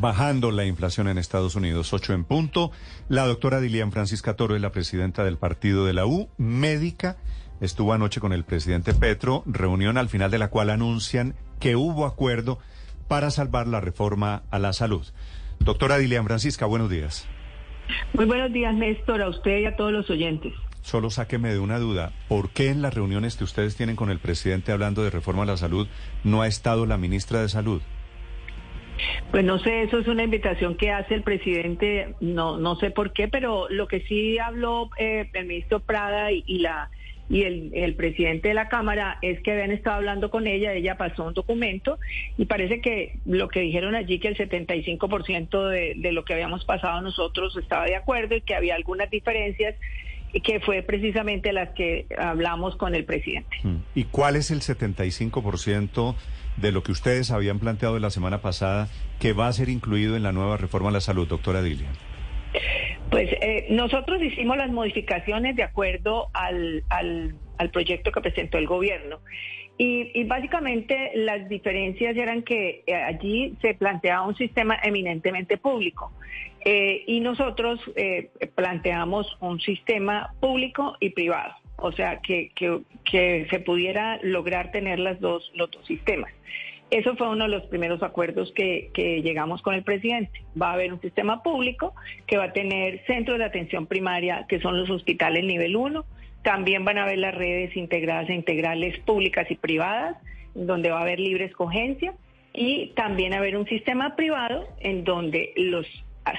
Bajando 0.00 0.50
la 0.50 0.64
inflación 0.64 1.08
en 1.08 1.18
Estados 1.18 1.56
Unidos, 1.56 1.92
8 1.92 2.14
en 2.14 2.24
punto. 2.24 2.70
La 3.10 3.26
doctora 3.26 3.60
Dilian 3.60 3.92
Francisca 3.92 4.34
Toro 4.34 4.56
es 4.56 4.62
la 4.62 4.72
presidenta 4.72 5.24
del 5.24 5.36
partido 5.36 5.84
de 5.84 5.92
la 5.92 6.06
U, 6.06 6.30
médica. 6.38 7.18
Estuvo 7.60 7.92
anoche 7.92 8.18
con 8.18 8.32
el 8.32 8.44
presidente 8.44 8.94
Petro, 8.94 9.42
reunión 9.44 9.98
al 9.98 10.08
final 10.08 10.30
de 10.30 10.38
la 10.38 10.48
cual 10.48 10.70
anuncian 10.70 11.34
que 11.58 11.76
hubo 11.76 12.06
acuerdo 12.06 12.58
para 13.08 13.30
salvar 13.30 13.66
la 13.66 13.82
reforma 13.82 14.44
a 14.50 14.58
la 14.58 14.72
salud. 14.72 15.06
Doctora 15.58 15.98
Dilian 15.98 16.24
Francisca, 16.24 16.64
buenos 16.64 16.88
días. 16.88 17.28
Muy 18.14 18.24
buenos 18.24 18.54
días, 18.54 18.74
Néstor, 18.74 19.20
a 19.20 19.28
usted 19.28 19.58
y 19.58 19.66
a 19.66 19.76
todos 19.76 19.92
los 19.92 20.08
oyentes. 20.08 20.54
Solo 20.80 21.10
sáqueme 21.10 21.52
de 21.52 21.58
una 21.58 21.78
duda. 21.78 22.12
¿Por 22.26 22.48
qué 22.48 22.70
en 22.70 22.80
las 22.80 22.94
reuniones 22.94 23.36
que 23.36 23.44
ustedes 23.44 23.76
tienen 23.76 23.96
con 23.96 24.08
el 24.08 24.18
presidente 24.18 24.72
hablando 24.72 25.04
de 25.04 25.10
reforma 25.10 25.42
a 25.42 25.46
la 25.46 25.58
salud 25.58 25.88
no 26.24 26.40
ha 26.40 26.46
estado 26.46 26.86
la 26.86 26.96
ministra 26.96 27.42
de 27.42 27.50
Salud? 27.50 27.82
Pues 29.30 29.44
no 29.44 29.58
sé, 29.58 29.82
eso 29.82 29.98
es 29.98 30.08
una 30.08 30.24
invitación 30.24 30.76
que 30.76 30.90
hace 30.90 31.14
el 31.14 31.22
presidente, 31.22 32.14
no, 32.20 32.56
no 32.56 32.76
sé 32.76 32.90
por 32.90 33.12
qué, 33.12 33.28
pero 33.28 33.68
lo 33.68 33.86
que 33.86 34.00
sí 34.02 34.38
habló 34.38 34.90
eh, 34.98 35.28
el 35.32 35.46
ministro 35.46 35.80
Prada 35.80 36.32
y, 36.32 36.58
la 36.58 36.90
y 37.28 37.42
el, 37.44 37.94
presidente 37.94 38.48
de 38.48 38.54
la 38.54 38.68
Cámara 38.68 39.18
es 39.22 39.40
que 39.42 39.52
habían 39.52 39.70
estado 39.70 39.96
hablando 39.96 40.30
con 40.30 40.48
ella, 40.48 40.72
ella 40.72 40.96
pasó 40.96 41.24
un 41.24 41.34
documento 41.34 42.00
y 42.36 42.46
parece 42.46 42.80
que 42.80 43.20
lo 43.24 43.48
que 43.48 43.60
dijeron 43.60 43.94
allí, 43.94 44.18
que 44.18 44.28
el 44.28 44.36
75% 44.36 45.68
de, 45.68 45.94
de 45.96 46.12
lo 46.12 46.24
que 46.24 46.32
habíamos 46.32 46.64
pasado 46.64 47.00
nosotros 47.00 47.56
estaba 47.56 47.84
de 47.84 47.94
acuerdo 47.94 48.34
y 48.34 48.40
que 48.40 48.56
había 48.56 48.74
algunas 48.74 49.10
diferencias 49.10 49.76
que 50.42 50.60
fue 50.60 50.82
precisamente 50.82 51.52
las 51.52 51.70
que 51.70 52.06
hablamos 52.18 52.76
con 52.76 52.94
el 52.94 53.04
presidente. 53.04 53.56
Mm. 53.62 53.76
¿Y 53.94 54.04
cuál 54.04 54.36
es 54.36 54.50
el 54.50 54.60
75% 54.60 56.14
de 56.56 56.72
lo 56.72 56.82
que 56.82 56.92
ustedes 56.92 57.30
habían 57.30 57.58
planteado 57.58 57.98
la 57.98 58.10
semana 58.10 58.40
pasada 58.40 58.88
que 59.18 59.32
va 59.32 59.48
a 59.48 59.52
ser 59.52 59.68
incluido 59.68 60.16
en 60.16 60.22
la 60.22 60.32
nueva 60.32 60.56
reforma 60.56 60.90
a 60.90 60.92
la 60.92 61.00
salud, 61.00 61.26
doctora 61.26 61.62
Dilian? 61.62 61.92
Pues 63.10 63.28
eh, 63.40 63.66
nosotros 63.70 64.22
hicimos 64.22 64.56
las 64.56 64.70
modificaciones 64.70 65.56
de 65.56 65.64
acuerdo 65.64 66.28
al, 66.32 66.84
al, 66.88 67.34
al 67.58 67.70
proyecto 67.70 68.12
que 68.12 68.20
presentó 68.20 68.58
el 68.58 68.66
gobierno. 68.66 69.20
Y, 69.82 70.24
básicamente 70.24 71.10
las 71.14 71.48
diferencias 71.48 72.14
eran 72.14 72.42
que 72.42 72.84
eh, 72.86 72.94
allí 72.94 73.56
se 73.62 73.72
planteaba 73.72 74.26
un 74.26 74.36
sistema 74.36 74.78
eminentemente 74.82 75.56
público 75.56 76.12
eh, 76.64 77.04
y 77.06 77.20
nosotros 77.20 77.80
eh, 77.96 78.30
planteamos 78.54 79.36
un 79.40 79.60
sistema 79.60 80.34
público 80.40 80.96
y 81.00 81.10
privado, 81.10 81.54
o 81.76 81.92
sea, 81.92 82.20
que, 82.20 82.50
que, 82.54 83.46
se 83.48 83.60
pudiera 83.60 84.18
lograr 84.22 84.70
tener 84.70 84.98
las 84.98 85.20
dos, 85.20 85.50
los 85.54 85.70
dos 85.70 85.84
sistemas. 85.86 86.32
Eso 86.90 87.16
fue 87.16 87.28
uno 87.28 87.44
de 87.44 87.50
los 87.50 87.62
primeros 87.66 88.02
acuerdos 88.02 88.52
que, 88.52 88.90
que, 88.92 89.22
llegamos 89.22 89.62
con 89.62 89.74
el 89.74 89.84
presidente. 89.84 90.42
Va 90.60 90.70
a 90.70 90.74
haber 90.74 90.92
un 90.92 91.00
sistema 91.00 91.42
público 91.42 91.94
que 92.26 92.36
va 92.36 92.44
a 92.44 92.52
tener 92.52 93.04
centros 93.06 93.38
de 93.38 93.44
atención 93.44 93.86
primaria, 93.86 94.44
que 94.48 94.60
son 94.60 94.78
los 94.78 94.90
hospitales 94.90 95.44
nivel 95.44 95.76
1, 95.76 96.04
también 96.42 96.84
van 96.84 96.98
a 96.98 97.04
haber 97.04 97.18
las 97.18 97.34
redes 97.34 97.76
integradas 97.76 98.28
e 98.28 98.34
integrales 98.34 98.98
públicas 99.00 99.50
y 99.50 99.56
privadas, 99.56 100.16
donde 100.54 100.90
va 100.90 100.98
a 100.98 101.02
haber 101.02 101.20
libre 101.20 101.44
escogencia, 101.44 102.14
y 102.52 102.88
también 102.96 103.34
haber 103.34 103.56
un 103.56 103.66
sistema 103.66 104.16
privado 104.16 104.66
en 104.80 105.04
donde 105.04 105.52
los 105.56 105.86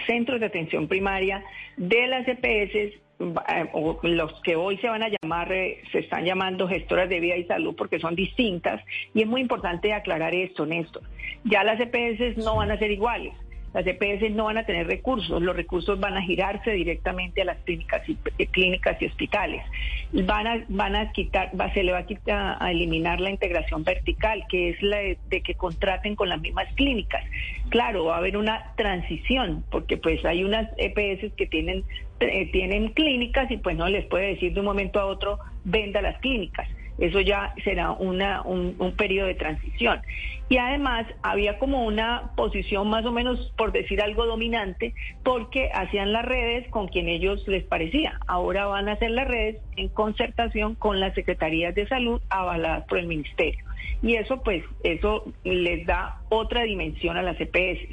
centros 0.06 0.40
de 0.40 0.46
atención 0.48 0.88
primaria 0.88 1.44
de 1.78 2.08
las 2.08 2.28
EPS 2.28 2.76
eh, 2.76 3.70
o 3.74 4.00
los 4.02 4.42
que 4.42 4.56
hoy 4.56 4.78
se 4.78 4.88
van 4.88 5.04
a 5.04 5.10
llamar, 5.10 5.52
eh, 5.52 5.82
se 5.92 6.00
están 6.00 6.26
llamando 6.26 6.68
gestoras 6.68 7.08
de 7.08 7.20
vida 7.20 7.38
y 7.38 7.44
salud 7.46 7.76
porque 7.78 8.00
son 8.00 8.16
distintas 8.16 8.82
y 9.14 9.22
es 9.22 9.28
muy 9.28 9.42
importante 9.42 9.94
aclarar 9.94 10.34
esto, 10.34 10.66
Néstor. 10.66 11.04
Ya 11.44 11.64
las 11.64 11.80
EPS 11.80 12.38
no 12.38 12.56
van 12.56 12.72
a 12.72 12.80
ser 12.80 12.92
iguales. 12.92 13.34
Las 13.74 13.88
EPS 13.88 14.32
no 14.32 14.46
van 14.46 14.58
a 14.58 14.66
tener 14.66 14.88
recursos, 14.88 15.42
los 15.42 15.56
recursos 15.56 16.00
van 16.00 16.18
a 16.18 16.22
girarse 16.22 16.72
directamente 16.72 17.42
a 17.42 17.46
las 17.46 17.58
clínicas 17.60 18.08
y, 18.08 18.18
eh, 18.38 18.48
clínicas 18.48 19.02
y 19.02 19.06
hospitales. 19.06 19.64
Van 20.12 20.46
a, 20.46 20.66
van 20.68 20.96
a 20.96 21.12
quitar, 21.14 21.52
va, 21.60 21.74
se 21.74 21.84
le 21.84 21.94
va 21.94 22.00
a, 22.00 22.06
quitar, 22.06 22.58
a 22.60 22.72
eliminar 22.72 23.22
la 23.22 23.30
integración 23.30 23.84
vertical, 23.84 24.44
que 24.50 24.70
es 24.70 24.82
la 24.82 24.98
de, 24.98 25.18
que 25.42 25.56
contraten 25.56 26.16
con 26.16 26.28
las 26.28 26.42
mismas 26.42 26.68
clínicas. 26.76 27.24
Claro, 27.70 28.06
va 28.06 28.16
a 28.16 28.18
haber 28.18 28.36
una 28.36 28.74
transición, 28.76 29.64
porque 29.72 29.96
pues 29.96 30.24
hay 30.26 30.44
unas 30.44 30.70
EPS 30.78 31.34
que 31.36 31.48
tienen, 31.48 31.86
eh, 32.20 32.50
tienen 32.52 32.90
clínicas 32.90 33.50
y 33.50 33.58
pues 33.58 33.78
no 33.78 33.88
les 33.88 34.06
puede 34.08 34.28
decir 34.28 34.54
de 34.54 34.60
un 34.60 34.66
momento 34.66 35.00
a 35.00 35.06
otro 35.06 35.40
venda 35.64 36.02
las 36.02 36.20
clínicas 36.20 36.68
eso 37.02 37.20
ya 37.20 37.54
será 37.64 37.92
una, 37.92 38.44
un, 38.44 38.76
un 38.78 38.96
periodo 38.96 39.28
de 39.28 39.34
transición. 39.36 40.02
Y 40.50 40.58
además 40.58 41.08
había 41.24 41.58
como 41.58 41.86
una 41.86 42.32
posición 42.36 42.90
más 42.90 43.06
o 43.06 43.12
menos, 43.12 43.52
por 43.58 43.72
decir 43.72 44.02
algo, 44.02 44.26
dominante, 44.26 44.94
porque 45.24 45.70
hacían 45.74 46.14
las 46.14 46.26
redes 46.26 46.70
con 46.70 46.90
quien 46.90 47.08
ellos 47.08 47.48
les 47.48 47.64
parecía. 47.64 48.20
Ahora 48.28 48.66
van 48.66 48.88
a 48.88 48.94
hacer 48.94 49.12
las 49.12 49.28
redes 49.28 49.58
en 49.78 49.90
concertación 49.90 50.76
con 50.76 51.00
las 51.00 51.16
secretarías 51.16 51.74
de 51.74 51.88
salud 51.88 52.22
avaladas 52.30 52.86
por 52.86 53.00
el 53.00 53.08
ministerio. 53.08 53.66
Y 54.04 54.16
eso, 54.16 54.44
pues, 54.44 54.64
eso 54.84 55.26
les 55.44 55.88
da 55.88 56.22
otra 56.30 56.64
dimensión 56.64 57.18
a 57.18 57.24
las 57.24 57.40
EPS, 57.40 57.88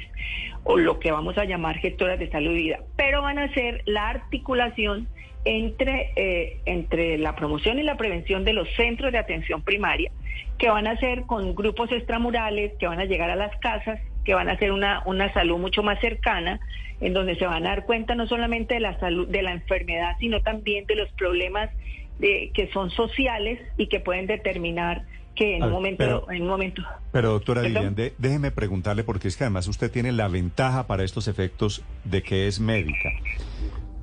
o 0.63 0.77
lo 0.77 0.99
que 0.99 1.11
vamos 1.11 1.37
a 1.37 1.45
llamar 1.45 1.77
gestoras 1.77 2.19
de 2.19 2.29
salud 2.29 2.51
y 2.51 2.63
vida. 2.63 2.79
Pero 2.95 3.21
van 3.23 3.39
a 3.39 3.45
hacer 3.45 3.81
la 3.85 4.09
articulación 4.09 5.07
entre, 5.45 6.11
eh, 6.15 6.57
entre 6.65 7.17
la 7.17 7.35
promoción 7.35 7.79
y 7.79 7.83
la 7.83 7.97
prevención 7.97 8.43
de 8.43 8.53
los 8.53 8.67
centros 8.75 9.11
de 9.11 9.17
atención 9.17 9.61
primaria, 9.61 10.11
que 10.57 10.69
van 10.69 10.87
a 10.87 10.97
ser 10.97 11.23
con 11.23 11.55
grupos 11.55 11.91
extramurales, 11.91 12.73
que 12.79 12.87
van 12.87 12.99
a 12.99 13.05
llegar 13.05 13.29
a 13.29 13.35
las 13.35 13.55
casas, 13.59 13.99
que 14.25 14.33
van 14.33 14.49
a 14.49 14.53
hacer 14.53 14.71
una, 14.71 15.01
una 15.05 15.33
salud 15.33 15.57
mucho 15.57 15.81
más 15.81 15.99
cercana, 16.01 16.59
en 17.01 17.13
donde 17.13 17.35
se 17.35 17.45
van 17.45 17.65
a 17.65 17.69
dar 17.69 17.85
cuenta 17.85 18.15
no 18.15 18.27
solamente 18.27 18.73
de 18.73 18.81
la 18.81 18.99
salud, 18.99 19.27
de 19.27 19.41
la 19.41 19.53
enfermedad, 19.53 20.15
sino 20.19 20.41
también 20.41 20.85
de 20.85 20.95
los 20.95 21.09
problemas 21.13 21.69
de, 22.19 22.51
que 22.53 22.69
son 22.71 22.91
sociales 22.91 23.59
y 23.77 23.87
que 23.87 24.01
pueden 24.01 24.27
determinar 24.27 25.05
que 25.35 25.55
en, 25.55 25.63
un, 25.63 25.71
momento, 25.71 25.97
pero, 25.97 26.31
en 26.31 26.41
un 26.41 26.47
momento... 26.49 26.83
Pero 27.13 27.31
doctora 27.31 27.61
Dilian, 27.61 27.95
déjeme 27.95 28.51
preguntarle, 28.51 29.05
porque 29.05 29.29
es 29.29 29.37
que 29.37 29.45
además 29.45 29.67
usted 29.69 29.89
tiene 29.89 30.11
la 30.11 30.27
ventaja 30.27 30.85
para 30.85 31.05
estos 31.05 31.29
efectos 31.29 31.81
de 32.03 32.21
que 32.21 32.47
es 32.47 32.59
médica. 32.59 33.09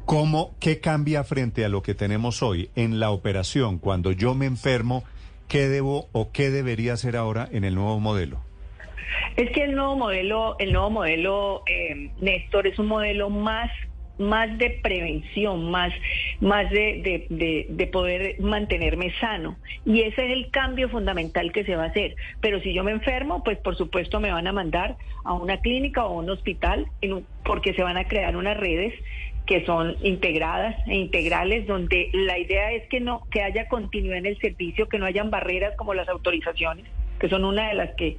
¿Cómo, 0.07 0.55
qué 0.61 0.79
cambia 0.79 1.25
frente 1.25 1.65
a 1.65 1.69
lo 1.69 1.83
que 1.83 1.93
tenemos 1.93 2.41
hoy 2.41 2.71
en 2.77 3.01
la 3.01 3.11
operación? 3.11 3.81
Cuando 3.81 4.13
yo 4.13 4.37
me 4.37 4.47
enfermo, 4.47 5.03
¿qué 5.49 5.67
debo 5.67 6.07
o 6.13 6.31
qué 6.31 6.51
debería 6.51 6.93
hacer 6.93 7.17
ahora 7.17 7.49
en 7.51 7.65
el 7.65 7.75
nuevo 7.75 7.99
modelo? 7.99 8.39
Es 9.37 9.51
que 9.51 9.65
el 9.65 9.75
nuevo 9.75 9.97
modelo, 9.97 10.55
el 10.61 10.73
nuevo 10.73 10.91
modelo, 10.91 11.65
eh, 11.67 12.13
Néstor, 12.21 12.69
es 12.69 12.79
un 12.79 12.87
modelo 12.87 13.31
más 13.31 13.69
más 14.19 14.57
de 14.57 14.71
prevención, 14.83 15.71
más, 15.71 15.93
más 16.41 16.71
de, 16.71 17.27
de, 17.29 17.67
de, 17.69 17.87
poder 17.89 18.41
mantenerme 18.41 19.13
sano. 19.21 19.59
Y 19.85 20.01
ese 20.01 20.25
es 20.25 20.33
el 20.33 20.51
cambio 20.51 20.89
fundamental 20.89 21.53
que 21.53 21.65
se 21.65 21.77
va 21.77 21.85
a 21.85 21.89
hacer. 21.89 22.17
Pero 22.41 22.61
si 22.61 22.73
yo 22.73 22.83
me 22.83 22.93
enfermo, 22.93 23.45
pues 23.45 23.59
por 23.59 23.77
supuesto 23.77 24.19
me 24.19 24.33
van 24.33 24.47
a 24.47 24.53
mandar 24.53 24.97
a 25.25 25.35
una 25.35 25.61
clínica 25.61 26.07
o 26.07 26.15
a 26.15 26.23
un 26.23 26.31
hospital 26.31 26.87
porque 27.45 27.75
se 27.75 27.83
van 27.83 27.99
a 27.99 28.09
crear 28.09 28.39
unas 28.39 28.57
redes 28.57 28.95
que 29.47 29.65
son 29.65 29.97
integradas 30.03 30.77
e 30.87 30.97
integrales, 30.97 31.67
donde 31.67 32.11
la 32.13 32.39
idea 32.39 32.73
es 32.73 32.89
que 32.89 33.01
no 33.01 33.23
que 33.31 33.43
haya 33.43 33.69
continuidad 33.69 34.19
en 34.19 34.27
el 34.27 34.39
servicio, 34.39 34.89
que 34.89 34.99
no 34.99 35.07
hayan 35.07 35.31
barreras 35.31 35.75
como 35.77 35.95
las 35.95 36.09
autorizaciones, 36.09 36.85
que 37.21 37.29
son 37.29 37.45
una 37.45 37.69
de 37.69 37.75
las 37.75 37.95
que 37.95 38.17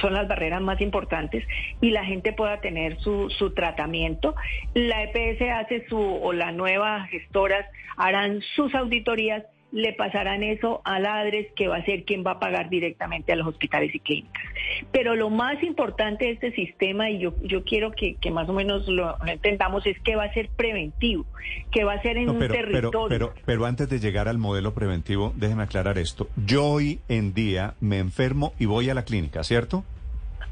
son 0.00 0.14
las 0.14 0.26
barreras 0.28 0.62
más 0.62 0.80
importantes, 0.80 1.44
y 1.80 1.90
la 1.90 2.04
gente 2.04 2.32
pueda 2.32 2.60
tener 2.60 2.98
su, 3.00 3.28
su 3.30 3.52
tratamiento. 3.52 4.34
La 4.72 5.02
EPS 5.02 5.42
hace 5.42 5.86
su, 5.88 5.98
o 5.98 6.32
la 6.32 6.52
nueva 6.52 7.06
gestoras 7.06 7.66
harán 7.96 8.40
sus 8.54 8.74
auditorías 8.74 9.44
le 9.74 9.92
pasarán 9.92 10.44
eso 10.44 10.80
a 10.84 11.00
la 11.00 11.18
ADRES, 11.18 11.48
que 11.56 11.66
va 11.66 11.78
a 11.78 11.84
ser 11.84 12.04
quien 12.04 12.22
va 12.24 12.32
a 12.32 12.38
pagar 12.38 12.70
directamente 12.70 13.32
a 13.32 13.36
los 13.36 13.48
hospitales 13.48 13.92
y 13.92 13.98
clínicas. 13.98 14.44
Pero 14.92 15.16
lo 15.16 15.30
más 15.30 15.60
importante 15.64 16.26
de 16.26 16.30
este 16.30 16.52
sistema, 16.52 17.10
y 17.10 17.18
yo, 17.18 17.34
yo 17.42 17.64
quiero 17.64 17.90
que, 17.90 18.16
más 18.30 18.48
o 18.48 18.52
menos 18.52 18.86
lo, 18.86 19.16
entendamos, 19.26 19.84
es 19.86 19.98
que 19.98 20.14
va 20.14 20.24
a 20.24 20.32
ser 20.32 20.48
preventivo, 20.50 21.26
que 21.72 21.82
va 21.82 21.94
a 21.94 22.02
ser 22.02 22.18
en 22.18 22.30
un 22.30 22.38
territorio. 22.38 23.08
Pero, 23.08 23.34
pero, 23.44 23.66
antes 23.66 23.90
de 23.90 23.98
llegar 23.98 24.28
al 24.28 24.38
modelo 24.38 24.74
preventivo, 24.74 25.32
déjeme 25.34 25.64
aclarar 25.64 25.98
esto. 25.98 26.28
Yo 26.36 26.64
hoy 26.64 27.00
en 27.08 27.34
día 27.34 27.74
me 27.80 27.98
enfermo 27.98 28.52
y 28.60 28.66
voy 28.66 28.90
a 28.90 28.94
la 28.94 29.04
clínica, 29.04 29.42
¿cierto? 29.42 29.82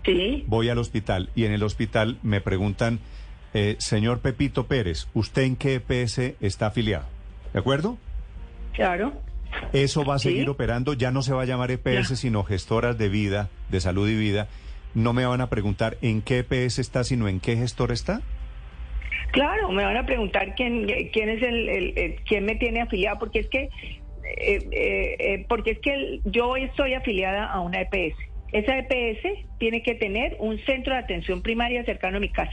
Sí. 0.05 0.43
Voy 0.49 0.69
al 0.69 0.79
hospital 0.79 1.31
y 1.37 1.45
en 1.45 1.53
el 1.53 1.63
hospital 1.63 2.19
me 2.25 2.41
preguntan, 2.41 2.99
eh, 3.55 3.77
señor 3.79 4.19
Pepito 4.19 4.67
Pérez, 4.67 5.07
¿usted 5.15 5.43
en 5.43 5.55
qué 5.55 5.75
EPS 5.75 6.35
está 6.41 6.67
afiliado? 6.67 7.07
¿De 7.53 7.61
acuerdo? 7.61 7.99
Claro. 8.75 9.13
Eso 9.73 10.05
va 10.05 10.15
a 10.15 10.19
seguir 10.19 10.45
Sí. 10.45 10.49
operando, 10.49 10.95
ya 10.95 11.11
no 11.11 11.23
se 11.23 11.35
va 11.35 11.43
a 11.43 11.45
llamar 11.45 11.71
EPS, 11.71 12.11
Ya. 12.11 12.17
sino 12.17 12.43
gestoras 12.43 12.97
de 12.99 13.09
vida, 13.09 13.49
de 13.71 13.81
salud 13.81 14.09
y 14.09 14.17
vida. 14.17 14.49
No 14.95 15.13
me 15.13 15.25
van 15.27 15.41
a 15.41 15.49
preguntar 15.51 15.97
en 16.03 16.23
qué 16.23 16.39
EPS 16.39 16.79
está, 16.81 17.05
sino 17.05 17.29
en 17.29 17.41
qué 17.41 17.57
gestor 17.57 17.93
está. 17.93 18.21
Claro, 19.33 19.71
me 19.71 19.85
van 19.85 19.97
a 19.97 20.05
preguntar 20.05 20.55
quién, 20.55 20.87
quién 21.13 21.29
es 21.31 21.43
el, 21.43 21.69
el- 21.69 21.99
el- 21.99 22.15
quién 22.27 22.45
me 22.45 22.55
tiene 22.57 22.81
afiliada, 22.83 23.19
porque 23.19 23.41
es 23.41 23.49
que 23.49 23.69
eh, 24.39 24.69
eh, 24.71 25.17
eh, 25.19 25.47
porque 25.49 25.73
es 25.73 25.79
que 25.81 25.93
el- 25.95 26.21
yo 26.25 26.49
hoy 26.49 26.63
estoy 26.65 26.95
afiliada 26.95 27.45
a 27.47 27.61
una 27.61 27.81
EPS. 27.81 28.15
Esa 28.53 28.79
EPS 28.79 29.47
tiene 29.59 29.83
que 29.83 29.95
tener 29.95 30.37
un 30.39 30.59
centro 30.65 30.93
de 30.95 31.01
atención 31.01 31.43
primaria 31.43 31.85
cercano 31.85 32.19
a 32.19 32.21
mi 32.21 32.29
casa. 32.29 32.53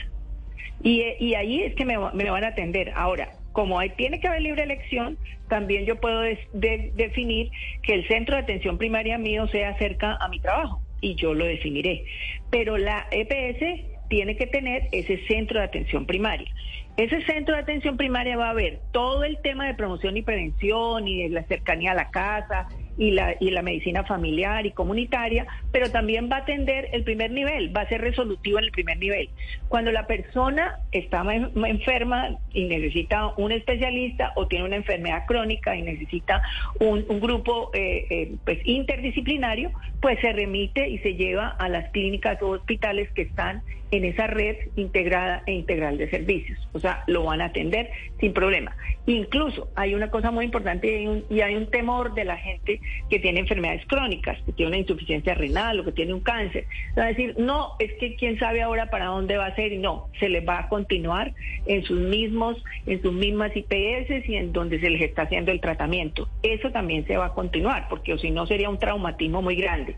Y, 0.82 1.04
y 1.20 1.36
ahí 1.36 1.62
es 1.64 1.76
que 1.76 1.86
me, 1.86 1.96
me 2.14 2.30
van 2.30 2.44
a 2.44 2.48
atender. 2.50 2.92
Ahora, 2.96 3.30
como 3.52 3.80
hay, 3.80 3.90
tiene 3.92 4.20
que 4.20 4.28
haber 4.28 4.42
libre 4.42 4.64
elección, 4.64 5.18
también 5.48 5.86
yo 5.86 5.96
puedo 5.96 6.22
definir 6.54 7.52
que 7.84 7.94
el 7.94 8.08
centro 8.08 8.36
de 8.36 8.44
atención 8.44 8.78
primaria 8.78 9.18
mío 9.18 9.48
sea 9.48 9.78
cerca 9.78 10.18
a 10.20 10.28
mi 10.30 10.40
trabajo 10.40 10.82
y 11.02 11.16
yo 11.16 11.34
lo 11.34 11.46
definiré. 11.46 12.06
Pero 12.50 12.78
la 12.78 13.08
EPS 13.12 14.08
tiene 14.10 14.36
que 14.36 14.48
tener 14.48 14.88
ese 14.92 15.26
centro 15.28 15.60
de 15.60 15.66
atención 15.66 16.06
primaria. 16.06 16.52
Ese 16.98 17.22
centro 17.22 17.56
de 17.56 17.62
atención 17.62 17.96
primaria 17.96 18.36
va 18.36 18.50
a 18.50 18.54
ver 18.54 18.82
todo 18.92 19.24
el 19.24 19.38
tema 19.42 19.68
de 19.68 19.74
promoción 19.74 20.18
y 20.18 20.22
prevención 20.22 21.08
y 21.08 21.24
de 21.24 21.30
la 21.30 21.44
cercanía 21.44 21.92
a 21.92 21.96
la 21.96 22.10
casa 22.10 22.68
y 23.00 23.12
la, 23.12 23.36
y 23.40 23.50
la 23.50 23.62
medicina 23.62 24.04
familiar 24.04 24.66
y 24.66 24.72
comunitaria, 24.72 25.48
pero 25.72 25.90
también 25.90 26.30
va 26.30 26.36
a 26.36 26.40
atender 26.42 26.90
el 26.92 27.04
primer 27.04 27.32
nivel, 27.32 27.76
va 27.76 27.82
a 27.84 27.88
ser 27.88 28.02
resolutivo 28.02 28.60
en 28.60 28.66
el 28.66 28.72
primer 28.72 29.00
nivel. 29.00 29.30
Cuando 29.70 29.92
la 29.92 30.06
persona 30.06 30.80
está 30.92 31.24
ma- 31.24 31.50
ma- 31.56 31.70
enferma 31.70 32.38
y 32.54 32.66
necesita 32.66 33.34
un 33.38 33.54
especialista 33.54 34.34
o 34.36 34.48
tiene 34.48 34.66
una 34.66 34.76
enfermedad 34.76 35.24
crónica 35.26 35.78
y 35.78 35.82
necesita 35.82 36.42
un, 36.80 37.06
un 37.08 37.20
grupo 37.22 37.72
eh, 37.74 38.06
eh, 38.10 38.36
pues 38.44 38.60
interdisciplinario, 38.66 39.72
pues 40.02 40.20
se 40.20 40.34
remite 40.34 40.90
y 40.90 40.98
se 41.00 41.16
lleva 41.16 41.48
a 41.48 41.70
las 41.70 41.90
clínicas 41.92 42.42
o 42.42 42.50
hospitales 42.50 43.10
que 43.12 43.22
están 43.22 43.64
en 43.92 44.06
esa 44.06 44.28
red 44.28 44.56
integrada 44.76 45.44
e 45.46 45.54
integral 45.54 45.98
de 45.98 46.10
servicios. 46.10 46.60
O 46.74 46.80
sea, 46.80 47.04
lo 47.08 47.24
van 47.24 47.42
a 47.42 47.46
atender 47.46 47.90
sin 48.20 48.34
problema. 48.34 48.76
Incluso 49.06 49.70
hay 49.76 49.96
una 49.96 50.12
cosa 50.12 50.30
muy 50.30 50.46
importante 50.46 50.88
y 50.88 50.96
hay 50.96 51.08
un, 51.08 51.26
y 51.30 51.42
hay 51.42 51.56
un 51.56 51.68
temor 51.68 52.14
de 52.14 52.26
la 52.26 52.38
gente 52.38 52.80
que 53.10 53.20
tiene 53.20 53.40
enfermedades 53.40 53.86
crónicas, 53.88 54.38
que 54.46 54.52
tiene 54.52 54.70
una 54.70 54.78
insuficiencia 54.78 55.34
renal 55.34 55.80
o 55.80 55.86
que 55.86 55.92
tiene 55.92 56.14
un 56.14 56.20
cáncer. 56.22 56.66
Va 56.98 57.04
a 57.04 57.08
decir, 57.08 57.36
no, 57.38 57.74
es 57.80 57.92
que 57.94 58.16
quién 58.16 58.38
sabe 58.38 58.62
ahora 58.62 58.90
para 58.90 59.06
dónde 59.06 59.38
va 59.38 59.48
a 59.48 59.56
ser 59.56 59.74
y 59.74 59.80
no, 59.80 60.10
se 60.20 60.30
les 60.30 60.48
va 60.48 60.60
a 60.60 60.70
continuar 60.70 61.34
en 61.66 61.84
sus 61.84 62.00
mismos, 62.00 62.64
en 62.86 63.02
sus 63.02 63.14
mismas 63.14 63.52
IPS 63.56 64.30
y 64.30 64.36
en 64.36 64.54
donde 64.54 64.80
se 64.80 64.90
les 64.90 65.02
está 65.02 65.24
haciendo 65.24 65.52
el 65.52 65.60
tratamiento. 65.60 66.30
Eso 66.44 66.72
también 66.72 67.08
se 67.08 67.18
va 67.18 67.28
a 67.28 67.34
continuar, 67.34 67.88
porque 67.90 68.18
si 68.20 68.30
no 68.30 68.46
sería 68.46 68.70
un 68.70 68.78
traumatismo 68.78 69.42
muy 69.42 69.56
grande. 69.56 69.96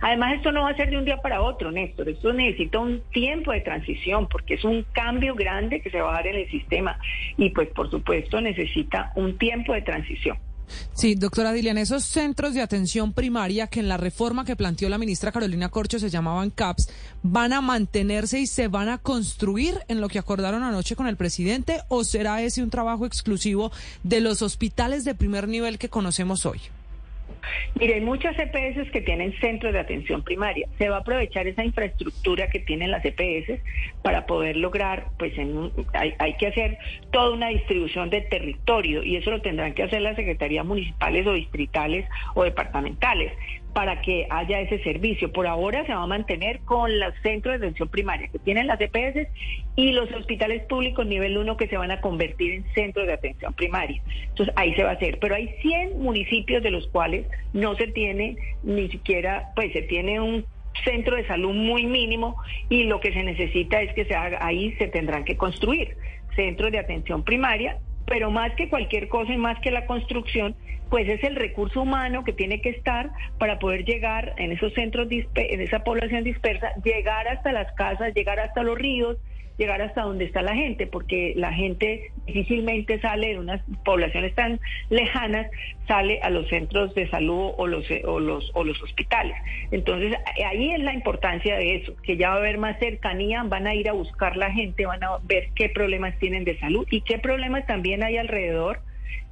Además, 0.00 0.36
esto 0.36 0.52
no 0.52 0.62
va 0.62 0.70
a 0.70 0.76
ser 0.76 0.90
de 0.90 0.96
un 0.96 1.04
día 1.04 1.18
para 1.18 1.42
otro, 1.42 1.70
Néstor. 1.70 2.08
Esto 2.08 2.32
necesita 2.32 2.78
un 2.78 3.02
tiempo 3.12 3.33
de 3.42 3.60
transición, 3.60 4.28
porque 4.28 4.54
es 4.54 4.64
un 4.64 4.84
cambio 4.92 5.34
grande 5.34 5.80
que 5.80 5.90
se 5.90 6.00
va 6.00 6.10
a 6.10 6.14
dar 6.14 6.26
en 6.26 6.36
el 6.36 6.50
sistema 6.50 6.98
y 7.36 7.50
pues 7.50 7.68
por 7.68 7.90
supuesto 7.90 8.40
necesita 8.40 9.12
un 9.16 9.38
tiempo 9.38 9.72
de 9.74 9.82
transición. 9.82 10.36
Sí, 10.94 11.14
doctora 11.14 11.52
Dilian, 11.52 11.76
esos 11.76 12.04
centros 12.04 12.54
de 12.54 12.62
atención 12.62 13.12
primaria 13.12 13.66
que 13.66 13.80
en 13.80 13.88
la 13.88 13.96
reforma 13.96 14.44
que 14.44 14.56
planteó 14.56 14.88
la 14.88 14.98
ministra 14.98 15.32
Carolina 15.32 15.68
Corcho 15.68 15.98
se 15.98 16.08
llamaban 16.08 16.50
CAPS, 16.50 16.88
¿van 17.22 17.52
a 17.52 17.60
mantenerse 17.60 18.40
y 18.40 18.46
se 18.46 18.68
van 18.68 18.88
a 18.88 18.98
construir 18.98 19.78
en 19.88 20.00
lo 20.00 20.08
que 20.08 20.18
acordaron 20.18 20.62
anoche 20.62 20.96
con 20.96 21.06
el 21.06 21.16
presidente 21.16 21.80
o 21.88 22.04
será 22.04 22.40
ese 22.42 22.62
un 22.62 22.70
trabajo 22.70 23.06
exclusivo 23.06 23.72
de 24.02 24.20
los 24.20 24.40
hospitales 24.40 25.04
de 25.04 25.14
primer 25.14 25.48
nivel 25.48 25.78
que 25.78 25.90
conocemos 25.90 26.46
hoy? 26.46 26.60
Mire, 27.78 27.94
hay 27.94 28.00
muchas 28.00 28.36
EPS 28.38 28.90
que 28.90 29.00
tienen 29.00 29.34
centros 29.40 29.72
de 29.72 29.80
atención 29.80 30.22
primaria. 30.22 30.68
Se 30.78 30.88
va 30.88 30.96
a 30.96 31.00
aprovechar 31.00 31.46
esa 31.46 31.64
infraestructura 31.64 32.48
que 32.48 32.60
tienen 32.60 32.90
las 32.90 33.04
EPS 33.04 33.60
para 34.02 34.26
poder 34.26 34.56
lograr, 34.56 35.06
pues 35.18 35.36
en 35.36 35.70
hay, 35.92 36.14
hay 36.18 36.34
que 36.34 36.46
hacer 36.46 36.78
toda 37.10 37.34
una 37.34 37.48
distribución 37.48 38.10
de 38.10 38.22
territorio 38.22 39.02
y 39.02 39.16
eso 39.16 39.30
lo 39.30 39.40
tendrán 39.40 39.74
que 39.74 39.82
hacer 39.82 40.02
las 40.02 40.16
secretarías 40.16 40.64
municipales 40.64 41.26
o 41.26 41.32
distritales 41.32 42.08
o 42.34 42.44
departamentales 42.44 43.32
para 43.74 44.00
que 44.00 44.26
haya 44.30 44.60
ese 44.60 44.82
servicio. 44.82 45.32
Por 45.32 45.46
ahora 45.46 45.84
se 45.84 45.92
va 45.92 46.02
a 46.02 46.06
mantener 46.06 46.60
con 46.60 46.98
los 46.98 47.12
centros 47.22 47.60
de 47.60 47.66
atención 47.66 47.88
primaria 47.88 48.28
que 48.28 48.38
tienen 48.38 48.66
las 48.66 48.80
EPS 48.80 49.28
y 49.76 49.92
los 49.92 50.10
hospitales 50.12 50.62
públicos 50.66 51.04
nivel 51.06 51.36
1 51.36 51.56
que 51.56 51.66
se 51.66 51.76
van 51.76 51.90
a 51.90 52.00
convertir 52.00 52.54
en 52.54 52.64
centros 52.74 53.06
de 53.06 53.12
atención 53.12 53.52
primaria. 53.52 54.00
Entonces 54.28 54.54
ahí 54.56 54.74
se 54.74 54.84
va 54.84 54.90
a 54.90 54.94
hacer. 54.94 55.18
Pero 55.18 55.34
hay 55.34 55.48
100 55.60 56.00
municipios 56.00 56.62
de 56.62 56.70
los 56.70 56.86
cuales 56.86 57.26
no 57.52 57.74
se 57.74 57.88
tiene 57.88 58.36
ni 58.62 58.88
siquiera, 58.88 59.50
pues 59.54 59.72
se 59.72 59.82
tiene 59.82 60.20
un 60.20 60.46
centro 60.84 61.16
de 61.16 61.26
salud 61.26 61.54
muy 61.54 61.86
mínimo 61.86 62.36
y 62.68 62.84
lo 62.84 63.00
que 63.00 63.12
se 63.12 63.22
necesita 63.22 63.82
es 63.82 63.92
que 63.94 64.04
se 64.04 64.14
haga, 64.14 64.38
ahí 64.40 64.72
se 64.78 64.88
tendrán 64.88 65.24
que 65.24 65.36
construir 65.36 65.96
centros 66.34 66.72
de 66.72 66.78
atención 66.78 67.22
primaria 67.22 67.78
pero 68.06 68.30
más 68.30 68.54
que 68.54 68.68
cualquier 68.68 69.08
cosa 69.08 69.32
y 69.32 69.38
más 69.38 69.58
que 69.60 69.70
la 69.70 69.86
construcción, 69.86 70.54
pues 70.90 71.08
es 71.08 71.22
el 71.24 71.36
recurso 71.36 71.82
humano 71.82 72.24
que 72.24 72.32
tiene 72.32 72.60
que 72.60 72.70
estar 72.70 73.10
para 73.38 73.58
poder 73.58 73.84
llegar 73.84 74.34
en 74.36 74.52
esos 74.52 74.72
centros, 74.74 75.08
en 75.10 75.60
esa 75.60 75.80
población 75.80 76.24
dispersa, 76.24 76.72
llegar 76.84 77.26
hasta 77.28 77.52
las 77.52 77.72
casas, 77.72 78.14
llegar 78.14 78.38
hasta 78.38 78.62
los 78.62 78.78
ríos, 78.78 79.16
llegar 79.56 79.80
hasta 79.82 80.02
donde 80.02 80.24
está 80.24 80.42
la 80.42 80.54
gente, 80.54 80.86
porque 80.86 81.32
la 81.36 81.52
gente 81.52 82.10
difícilmente 82.26 83.00
sale 83.00 83.28
de 83.28 83.38
unas 83.38 83.60
poblaciones 83.84 84.34
tan 84.34 84.60
lejanas, 84.90 85.46
sale 85.86 86.20
a 86.22 86.30
los 86.30 86.48
centros 86.48 86.94
de 86.94 87.08
salud 87.08 87.52
o 87.56 87.66
los, 87.66 87.84
o 88.04 88.20
los, 88.20 88.50
o 88.54 88.64
los 88.64 88.82
hospitales. 88.82 89.36
Entonces, 89.70 90.14
ahí 90.44 90.72
es 90.72 90.80
la 90.80 90.94
importancia 90.94 91.56
de 91.56 91.76
eso, 91.76 91.94
que 92.02 92.16
ya 92.16 92.30
va 92.30 92.36
a 92.36 92.38
haber 92.38 92.58
más 92.58 92.78
cercanía, 92.78 93.42
van 93.44 93.66
a 93.66 93.74
ir 93.74 93.88
a 93.88 93.92
buscar 93.92 94.36
la 94.36 94.50
gente, 94.50 94.86
van 94.86 95.04
a 95.04 95.18
ver 95.22 95.48
qué 95.54 95.68
problemas 95.68 96.18
tienen 96.18 96.44
de 96.44 96.58
salud 96.58 96.86
y 96.90 97.02
qué 97.02 97.18
problemas 97.18 97.66
también 97.66 98.02
hay 98.02 98.16
alrededor 98.16 98.80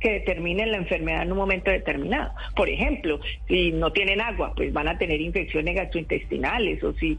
que 0.00 0.12
determinen 0.12 0.72
la 0.72 0.78
enfermedad 0.78 1.22
en 1.22 1.32
un 1.32 1.38
momento 1.38 1.70
determinado. 1.70 2.32
Por 2.56 2.69
ejemplo, 2.69 3.20
si 3.48 3.72
no 3.72 3.92
tienen 3.92 4.20
agua, 4.20 4.52
pues 4.54 4.72
van 4.72 4.88
a 4.88 4.98
tener 4.98 5.20
infecciones 5.20 5.76
gastrointestinales 5.76 6.82
o 6.82 6.92
si, 6.94 7.19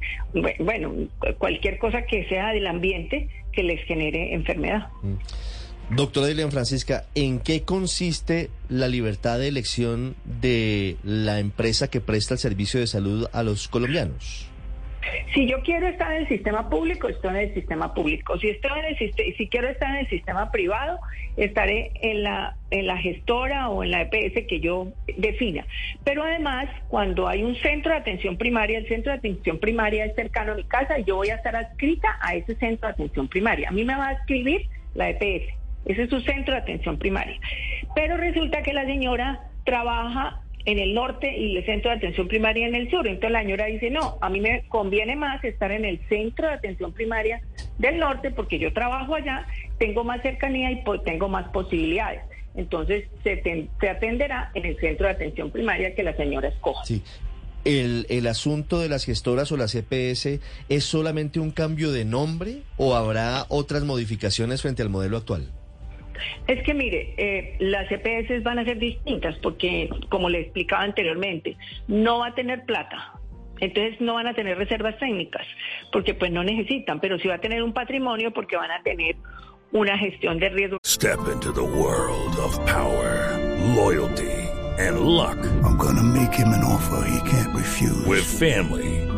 bueno, 0.60 0.94
cualquier 1.38 1.78
cosa 1.78 2.06
que 2.06 2.28
sea 2.28 2.52
del 2.52 2.68
ambiente 2.68 3.30
que 3.52 3.64
les 3.64 3.84
genere 3.86 4.34
enfermedad. 4.34 4.90
Doctora 5.90 6.28
Dilian 6.28 6.52
Francisca, 6.52 7.06
¿en 7.14 7.40
qué 7.40 7.64
consiste 7.64 8.50
la 8.70 8.88
libertad 8.88 9.38
de 9.38 9.48
elección 9.48 10.16
de 10.24 10.98
la 11.04 11.40
empresa 11.40 11.90
que 11.90 12.02
presta 12.02 12.34
el 12.34 12.40
servicio 12.40 12.80
de 12.80 12.88
salud 12.88 13.28
a 13.32 13.44
los 13.44 13.68
colombianos? 13.68 14.48
Si 15.34 15.48
yo 15.48 15.62
quiero 15.62 15.88
estar 15.88 16.12
en 16.14 16.24
el 16.24 16.28
sistema 16.28 16.70
público, 16.70 17.10
estoy 17.10 17.32
en 17.32 17.50
el 17.50 17.54
sistema 17.54 17.94
público. 17.94 18.38
Si 18.38 18.50
estoy 18.50 18.80
en 18.80 18.86
el 18.86 19.36
si 19.38 19.48
quiero 19.50 19.70
estar 19.70 19.90
en 19.92 19.98
el 19.98 20.10
sistema 20.10 20.52
privado, 20.52 21.00
estaré 21.38 21.92
en 22.02 22.24
la 22.24 22.56
en 22.72 22.88
la 22.88 22.98
gestora 22.98 23.70
o 23.70 23.84
en 23.84 23.92
la 23.92 24.02
EPS 24.02 24.48
que 24.48 24.60
yo 24.60 24.88
defina. 25.18 25.66
Pero 26.04 26.24
además, 26.24 26.68
cuando 26.88 27.28
hay 27.28 27.44
un 27.44 27.56
centro 27.56 27.92
de 27.92 28.00
atención 28.00 28.38
primaria, 28.38 28.80
el 28.80 28.88
centro 28.88 29.12
de 29.12 29.20
atención 29.20 29.60
primaria 29.60 30.06
es 30.06 30.16
cercano 30.16 30.54
a 30.54 30.56
mi 30.56 30.64
casa 30.64 31.00
y 31.00 31.04
yo 31.04 31.18
voy 31.18 31.30
a 31.30 31.36
estar 31.36 31.56
adscrita 31.56 32.18
a 32.22 32.36
ese 32.36 32.56
centro 32.56 32.88
de 32.88 32.94
atención 32.94 33.28
primaria. 33.28 33.70
A 33.70 33.72
mí 33.72 33.84
me 33.84 33.96
va 33.96 34.10
a 34.10 34.14
escribir 34.14 34.68
la 34.96 35.10
EPS. 35.10 35.54
Ese 35.86 36.04
es 36.04 36.10
su 36.10 36.22
centro 36.22 36.54
de 36.54 36.62
atención 36.62 36.98
primaria. 36.98 37.40
Pero 37.96 38.18
resulta 38.18 38.62
que 38.64 38.74
la 38.74 38.86
señora 38.86 39.42
trabaja 39.66 40.42
en 40.66 40.80
el 40.80 40.94
norte 40.94 41.36
y 41.38 41.58
el 41.58 41.66
centro 41.66 41.92
de 41.92 41.98
atención 41.98 42.28
primaria 42.28 42.68
en 42.68 42.76
el 42.76 42.90
sur. 42.90 43.06
Entonces 43.08 43.32
la 43.32 43.42
señora 43.42 43.66
dice, 43.66 43.90
no, 43.90 44.18
a 44.22 44.30
mí 44.30 44.40
me 44.40 44.64
conviene 44.70 45.16
más 45.16 45.44
estar 45.44 45.72
en 45.72 45.84
el 45.86 46.00
centro 46.08 46.48
de 46.48 46.54
atención 46.54 46.94
primaria 46.94 47.42
del 47.80 47.98
norte 48.00 48.32
porque 48.32 48.60
yo 48.60 48.72
trabajo 48.72 49.16
allá, 49.16 49.46
tengo 49.78 50.04
más 50.04 50.22
cercanía 50.22 50.72
y 50.72 50.78
pues, 50.84 51.04
tengo 51.04 51.28
más 51.28 51.50
posibilidades. 51.50 52.22
Entonces 52.56 53.06
se, 53.24 53.38
ten- 53.38 53.70
se 53.82 53.90
atenderá 53.90 54.52
en 54.54 54.66
el 54.66 54.78
centro 54.80 55.08
de 55.08 55.14
atención 55.14 55.50
primaria 55.52 55.96
que 55.96 56.04
la 56.04 56.16
señora 56.16 56.48
escoja. 56.50 56.86
Sí. 56.86 57.02
¿El, 57.66 58.06
¿El 58.10 58.28
asunto 58.28 58.80
de 58.80 58.90
las 58.90 59.06
gestoras 59.06 59.52
o 59.54 59.58
las 59.58 59.74
EPS 59.74 60.40
es 60.70 60.84
solamente 60.84 61.40
un 61.40 61.52
cambio 61.52 61.92
de 61.94 62.04
nombre 62.04 62.58
o 62.78 62.94
habrá 62.96 63.46
otras 63.48 63.84
modificaciones 63.86 64.62
frente 64.62 64.82
al 64.82 64.90
modelo 64.90 65.16
actual? 65.18 65.50
Es 66.48 66.64
que 66.64 66.74
mire, 66.74 67.14
eh, 67.18 67.56
las 67.60 67.92
EPS 67.92 68.44
van 68.44 68.60
a 68.60 68.66
ser 68.66 68.78
distintas 68.78 69.38
porque, 69.40 69.90
como 70.10 70.30
le 70.30 70.42
explicaba 70.42 70.84
anteriormente, 70.84 71.58
no 71.88 72.20
va 72.20 72.28
a 72.28 72.36
tener 72.36 72.66
plata. 72.66 73.14
Entonces 73.60 74.02
no 74.02 74.16
van 74.16 74.28
a 74.28 74.34
tener 74.34 74.58
reservas 74.58 74.98
técnicas 74.98 75.46
porque 75.92 76.14
pues 76.14 76.32
no 76.32 76.44
necesitan, 76.44 77.00
pero 77.00 77.18
sí 77.20 77.28
va 77.28 77.36
a 77.36 77.42
tener 77.42 77.64
un 77.64 77.74
patrimonio 77.74 78.32
porque 78.32 78.58
van 78.58 78.72
a 78.72 78.82
tener 78.84 79.16
una 79.72 79.98
gestión 79.98 80.40
de 80.40 80.50
riesgo. 80.50 80.78
Step 80.86 81.20
into 81.32 81.52
the 81.54 81.62
world 81.62 82.38
of 82.40 82.58
power, 82.66 83.38
loyalty, 83.76 84.50
and 84.80 85.00
luck. 85.00 85.38
I'm 85.64 85.78
gonna 85.78 86.04
make 86.04 86.34
him 86.34 86.50
an 86.50 86.64
offer 86.64 87.08
he 87.08 87.30
can't 87.30 87.56
refuse. 87.56 88.06
With 88.06 88.24
family, 88.24 89.03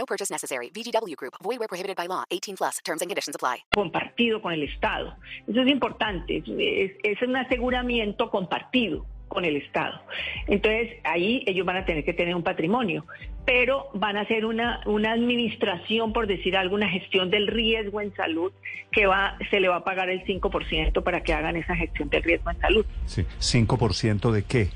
No 0.00 0.06
purchase 0.06 0.30
necessary. 0.32 0.70
VGW 0.70 1.14
Group. 1.14 1.34
Void 1.42 1.58
where 1.58 1.68
prohibited 1.68 1.94
by 1.94 2.06
law. 2.06 2.24
18 2.30 2.56
plus. 2.56 2.78
Terms 2.82 3.02
and 3.02 3.10
conditions 3.10 3.36
apply. 3.36 3.64
Compartido 3.74 4.40
con 4.40 4.54
el 4.54 4.62
Estado. 4.62 5.14
Eso 5.46 5.60
es 5.60 5.68
importante. 5.68 6.38
Es, 6.38 6.92
es, 7.02 7.20
un 7.20 7.36
aseguramiento 7.36 8.30
compartido 8.30 9.04
con 9.28 9.44
el 9.44 9.56
Estado. 9.56 10.00
Entonces, 10.46 10.96
ahí 11.04 11.44
ellos 11.46 11.66
van 11.66 11.76
a 11.76 11.84
tener 11.84 12.02
que 12.02 12.14
tener 12.14 12.34
un 12.34 12.42
patrimonio, 12.42 13.04
pero 13.44 13.90
van 13.92 14.16
a 14.16 14.22
hacer 14.22 14.46
una, 14.46 14.80
una 14.86 15.12
administración, 15.12 16.14
por 16.14 16.26
decir 16.26 16.56
algo, 16.56 16.74
una 16.74 16.88
gestión 16.88 17.30
del 17.30 17.46
riesgo 17.46 18.00
en 18.00 18.14
salud, 18.16 18.52
que 18.90 19.06
va, 19.06 19.36
se 19.50 19.60
le 19.60 19.68
va 19.68 19.76
a 19.76 19.84
pagar 19.84 20.08
el 20.08 20.24
5% 20.24 21.02
para 21.04 21.22
que 21.22 21.34
hagan 21.34 21.56
esa 21.56 21.76
gestión 21.76 22.08
del 22.08 22.22
riesgo 22.22 22.50
en 22.50 22.58
salud. 22.58 22.86
Sí, 23.04 23.26
¿5% 23.38 24.30
de 24.30 24.42
qué? 24.44 24.70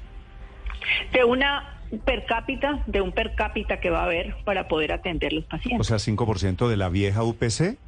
De 1.13 1.25
una 1.25 1.74
per 2.05 2.25
cápita, 2.27 2.83
de 2.87 3.01
un 3.01 3.13
per 3.13 3.35
cápita 3.35 3.79
que 3.81 3.91
va 3.91 4.01
a 4.01 4.05
haber 4.05 4.35
para 4.45 4.69
poder 4.69 4.93
atender 4.93 5.33
los 5.33 5.45
pacientes. 5.45 5.81
O 5.81 5.85
sea, 5.85 5.99
5% 5.99 6.69
de 6.69 6.77
la 6.77 6.89
vieja 6.89 7.23
UPC. 7.23 7.79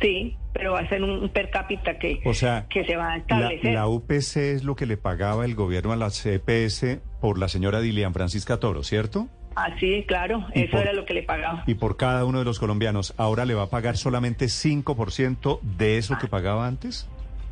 Sí, 0.00 0.36
pero 0.52 0.72
va 0.72 0.80
a 0.80 0.88
ser 0.88 1.02
un 1.02 1.28
per 1.28 1.50
cápita 1.50 1.98
que, 1.98 2.20
O 2.24 2.34
sea, 2.34 2.66
que 2.70 2.84
se 2.84 2.96
va 2.96 3.12
a 3.12 3.16
establecer. 3.18 3.74
la 3.74 3.86
UPC 3.88 4.36
es 4.54 4.64
lo 4.64 4.76
que 4.76 4.86
le 4.86 4.96
pagaba 4.96 5.44
el 5.44 5.54
gobierno 5.54 5.92
a 5.92 5.96
la 5.96 6.10
CPS 6.10 7.00
por 7.20 7.38
la 7.38 7.48
señora 7.48 7.80
Dilian 7.80 8.14
Francisca 8.14 8.58
Toro, 8.58 8.82
¿cierto? 8.84 9.28
Ah, 9.56 9.70
sí, 9.80 10.04
claro, 10.06 10.46
eso 10.54 10.70
por- 10.70 10.80
era 10.82 10.92
lo 10.92 11.04
que 11.04 11.14
le 11.14 11.24
pagaba. 11.24 11.64
Y 11.66 11.74
por 11.74 11.96
cada 11.96 12.24
uno 12.24 12.38
de 12.38 12.44
los 12.44 12.60
colombianos, 12.60 13.12
¿ahora 13.16 13.44
le 13.44 13.54
va 13.54 13.64
a 13.64 13.70
pagar 13.70 13.96
solamente 13.96 14.48
5% 14.48 15.58
de 15.62 15.98
eso 15.98 16.16
que 16.18 16.28
pagaba 16.28 16.66
antes? 16.68 17.08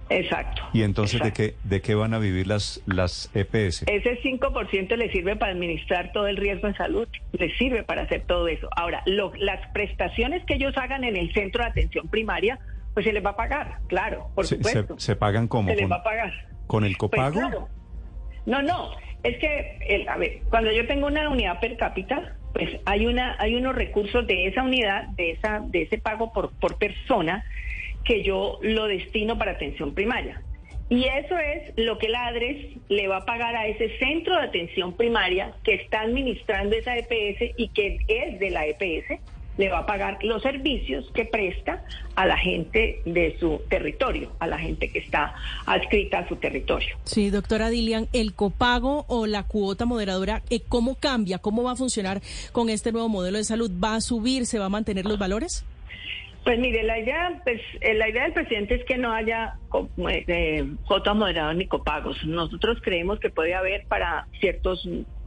Exacto. 0.08 0.62
¿Y 0.72 0.82
entonces 0.82 1.20
de 1.20 1.32
qué, 1.32 1.54
de 1.64 1.80
qué 1.80 1.94
van 1.94 2.14
a 2.14 2.18
vivir 2.18 2.46
las, 2.46 2.80
las 2.86 3.30
EPS? 3.34 3.82
Ese 3.88 4.20
5% 4.22 4.96
le 4.96 5.10
sirve 5.10 5.34
para 5.36 5.52
administrar 5.52 6.12
todo 6.12 6.26
el 6.28 6.36
riesgo 6.36 6.68
en 6.68 6.76
salud, 6.76 7.08
le 7.32 7.52
sirve 7.56 7.82
para 7.82 8.02
hacer 8.02 8.22
todo 8.22 8.46
eso. 8.48 8.68
Ahora, 8.76 9.02
lo- 9.06 9.32
las 9.36 9.66
prestaciones 9.72 10.44
que 10.46 10.54
ellos 10.54 10.74
hagan 10.76 11.02
en 11.04 11.16
el 11.16 11.32
centro 11.32 11.64
de 11.64 11.70
atención 11.70 12.08
primaria, 12.08 12.58
pues 12.94 13.04
se 13.04 13.12
les 13.12 13.24
va 13.24 13.30
a 13.30 13.36
pagar, 13.36 13.78
claro, 13.88 14.28
por 14.34 14.46
se, 14.46 14.56
supuesto. 14.56 14.98
se 14.98 15.16
pagan 15.16 15.48
como 15.48 15.70
se 15.70 15.76
les 15.76 15.90
va 15.90 15.96
a 15.96 16.02
pagar. 16.04 16.32
con 16.66 16.84
el 16.84 16.92
Pues 16.96 17.10
copago. 17.10 17.40
claro. 17.40 17.68
No, 18.46 18.62
no, 18.62 18.90
es 19.24 19.36
que, 19.38 19.78
el- 19.88 20.08
a 20.08 20.16
ver, 20.16 20.38
cuando 20.50 20.70
yo 20.72 20.86
tengo 20.86 21.08
una 21.08 21.28
unidad 21.28 21.58
per 21.58 21.76
cápita, 21.76 22.36
pues 22.52 22.70
hay 22.86 23.06
una, 23.06 23.36
hay 23.40 23.54
unos 23.56 23.74
recursos 23.74 24.26
de 24.26 24.46
esa 24.46 24.62
unidad, 24.62 25.08
de 25.16 25.32
esa, 25.32 25.60
de 25.66 25.82
ese 25.82 25.98
pago 25.98 26.32
por, 26.32 26.52
por 26.58 26.78
persona, 26.78 27.44
que 28.06 28.22
yo 28.22 28.58
lo 28.62 28.86
destino 28.86 29.36
para 29.36 29.52
atención 29.52 29.94
primaria. 29.94 30.40
Y 30.88 31.04
eso 31.04 31.36
es 31.36 31.72
lo 31.76 31.98
que 31.98 32.08
la 32.08 32.28
ADRES 32.28 32.76
le 32.88 33.08
va 33.08 33.18
a 33.18 33.24
pagar 33.24 33.56
a 33.56 33.66
ese 33.66 33.98
centro 33.98 34.36
de 34.36 34.42
atención 34.42 34.92
primaria 34.92 35.52
que 35.64 35.74
está 35.74 36.02
administrando 36.02 36.76
esa 36.76 36.96
EPS 36.96 37.54
y 37.56 37.68
que 37.68 37.98
es 38.06 38.38
de 38.38 38.50
la 38.50 38.66
EPS, 38.66 39.20
le 39.56 39.68
va 39.70 39.78
a 39.78 39.86
pagar 39.86 40.18
los 40.22 40.42
servicios 40.42 41.10
que 41.12 41.24
presta 41.24 41.84
a 42.14 42.26
la 42.26 42.36
gente 42.36 43.00
de 43.04 43.36
su 43.40 43.62
territorio, 43.68 44.30
a 44.38 44.46
la 44.46 44.58
gente 44.58 44.90
que 44.90 44.98
está 44.98 45.34
adscrita 45.64 46.20
a 46.20 46.28
su 46.28 46.36
territorio. 46.36 46.96
Sí, 47.04 47.30
doctora 47.30 47.70
Dilian, 47.70 48.06
el 48.12 48.34
copago 48.34 49.06
o 49.08 49.26
la 49.26 49.44
cuota 49.44 49.86
moderadora, 49.86 50.42
eh, 50.50 50.60
¿cómo 50.68 50.94
cambia? 50.94 51.38
¿Cómo 51.38 51.62
va 51.62 51.72
a 51.72 51.76
funcionar 51.76 52.20
con 52.52 52.68
este 52.68 52.92
nuevo 52.92 53.08
modelo 53.08 53.38
de 53.38 53.44
salud? 53.44 53.70
¿Va 53.82 53.96
a 53.96 54.00
subir? 54.00 54.46
¿Se 54.46 54.58
va 54.58 54.66
a 54.66 54.70
mantener 54.70 55.06
los 55.06 55.18
valores? 55.18 55.64
Pues 56.46 56.60
mire, 56.60 56.84
la 56.84 56.96
idea, 57.00 57.40
pues, 57.42 57.60
eh, 57.80 57.94
la 57.94 58.08
idea 58.08 58.22
del 58.22 58.32
presidente 58.32 58.76
es 58.76 58.84
que 58.84 58.96
no 58.96 59.10
haya 59.12 59.54
eh, 60.08 60.24
eh, 60.28 60.64
cuotas 60.86 61.16
moderadas 61.16 61.56
ni 61.56 61.66
copagos. 61.66 62.24
Nosotros 62.24 62.78
creemos 62.84 63.18
que 63.18 63.30
puede 63.30 63.52
haber 63.52 63.84
para 63.88 64.28
ciertas 64.38 64.78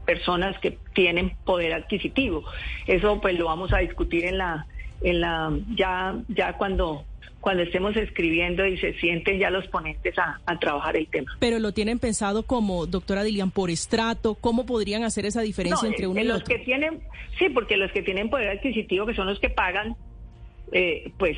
personas 0.06 0.58
que 0.60 0.78
tienen 0.94 1.36
poder 1.44 1.74
adquisitivo. 1.74 2.46
Eso 2.88 3.20
pues 3.20 3.38
lo 3.38 3.48
vamos 3.48 3.74
a 3.74 3.80
discutir 3.80 4.24
en 4.24 4.38
la, 4.38 4.66
en 5.02 5.20
la, 5.20 5.52
ya, 5.76 6.16
ya 6.30 6.54
cuando, 6.54 7.04
cuando 7.42 7.64
estemos 7.64 7.98
escribiendo 7.98 8.66
y 8.66 8.78
se 8.78 8.94
sienten 8.94 9.40
ya 9.40 9.50
los 9.50 9.68
ponentes 9.68 10.18
a, 10.18 10.40
a 10.46 10.58
trabajar 10.58 10.96
el 10.96 11.08
tema. 11.08 11.36
Pero 11.42 11.60
lo 11.60 11.74
tienen 11.74 12.00
pensado 12.00 12.44
como, 12.44 12.86
doctora 12.86 13.24
Dilian, 13.24 13.52
por 13.52 13.70
estrato, 13.70 14.36
¿cómo 14.36 14.66
podrían 14.66 15.04
hacer 15.04 15.26
esa 15.26 15.42
diferencia 15.42 15.86
No, 15.86 15.90
entre 15.90 16.06
eh, 16.06 16.08
uno 16.08 16.22
eh, 16.22 16.24
y 16.24 16.28
los 16.28 16.44
otro? 16.44 16.56
que 16.56 16.64
tienen, 16.64 17.02
sí, 17.38 17.50
porque 17.50 17.76
los 17.76 17.92
que 17.92 18.04
tienen 18.04 18.30
poder 18.30 18.52
adquisitivo, 18.52 19.06
que 19.06 19.16
son 19.16 19.28
los 19.28 19.42
que 19.42 19.50
pagan, 19.50 19.98
eh, 20.72 21.12
pues 21.18 21.38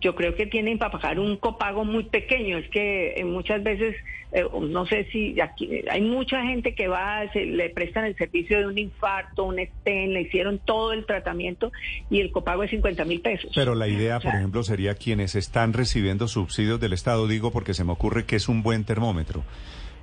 yo 0.00 0.14
creo 0.14 0.34
que 0.34 0.46
tienen 0.46 0.78
para 0.78 0.90
pagar 0.90 1.18
un 1.18 1.36
copago 1.36 1.84
muy 1.84 2.04
pequeño. 2.04 2.58
Es 2.58 2.68
que 2.68 3.14
eh, 3.16 3.24
muchas 3.24 3.62
veces, 3.62 3.96
eh, 4.32 4.44
no 4.60 4.86
sé 4.86 5.08
si 5.10 5.40
aquí 5.40 5.66
eh, 5.72 5.84
hay 5.90 6.02
mucha 6.02 6.42
gente 6.42 6.74
que 6.74 6.88
va, 6.88 7.30
se, 7.32 7.46
le 7.46 7.70
prestan 7.70 8.04
el 8.04 8.16
servicio 8.16 8.58
de 8.58 8.66
un 8.66 8.78
infarto, 8.78 9.44
un 9.44 9.56
stent, 9.56 10.12
le 10.12 10.22
hicieron 10.22 10.58
todo 10.58 10.92
el 10.92 11.06
tratamiento 11.06 11.72
y 12.10 12.20
el 12.20 12.30
copago 12.30 12.62
es 12.62 12.70
50 12.70 13.04
mil 13.04 13.20
pesos. 13.20 13.50
Pero 13.54 13.74
la 13.74 13.88
idea, 13.88 14.18
O 14.18 14.20
sea, 14.20 14.30
por 14.30 14.38
ejemplo, 14.38 14.62
sería 14.62 14.94
quienes 14.94 15.34
están 15.34 15.72
recibiendo 15.72 16.28
subsidios 16.28 16.78
del 16.78 16.92
Estado, 16.92 17.26
digo 17.26 17.50
porque 17.50 17.74
se 17.74 17.84
me 17.84 17.92
ocurre 17.92 18.26
que 18.26 18.36
es 18.36 18.48
un 18.48 18.62
buen 18.62 18.84
termómetro. 18.84 19.44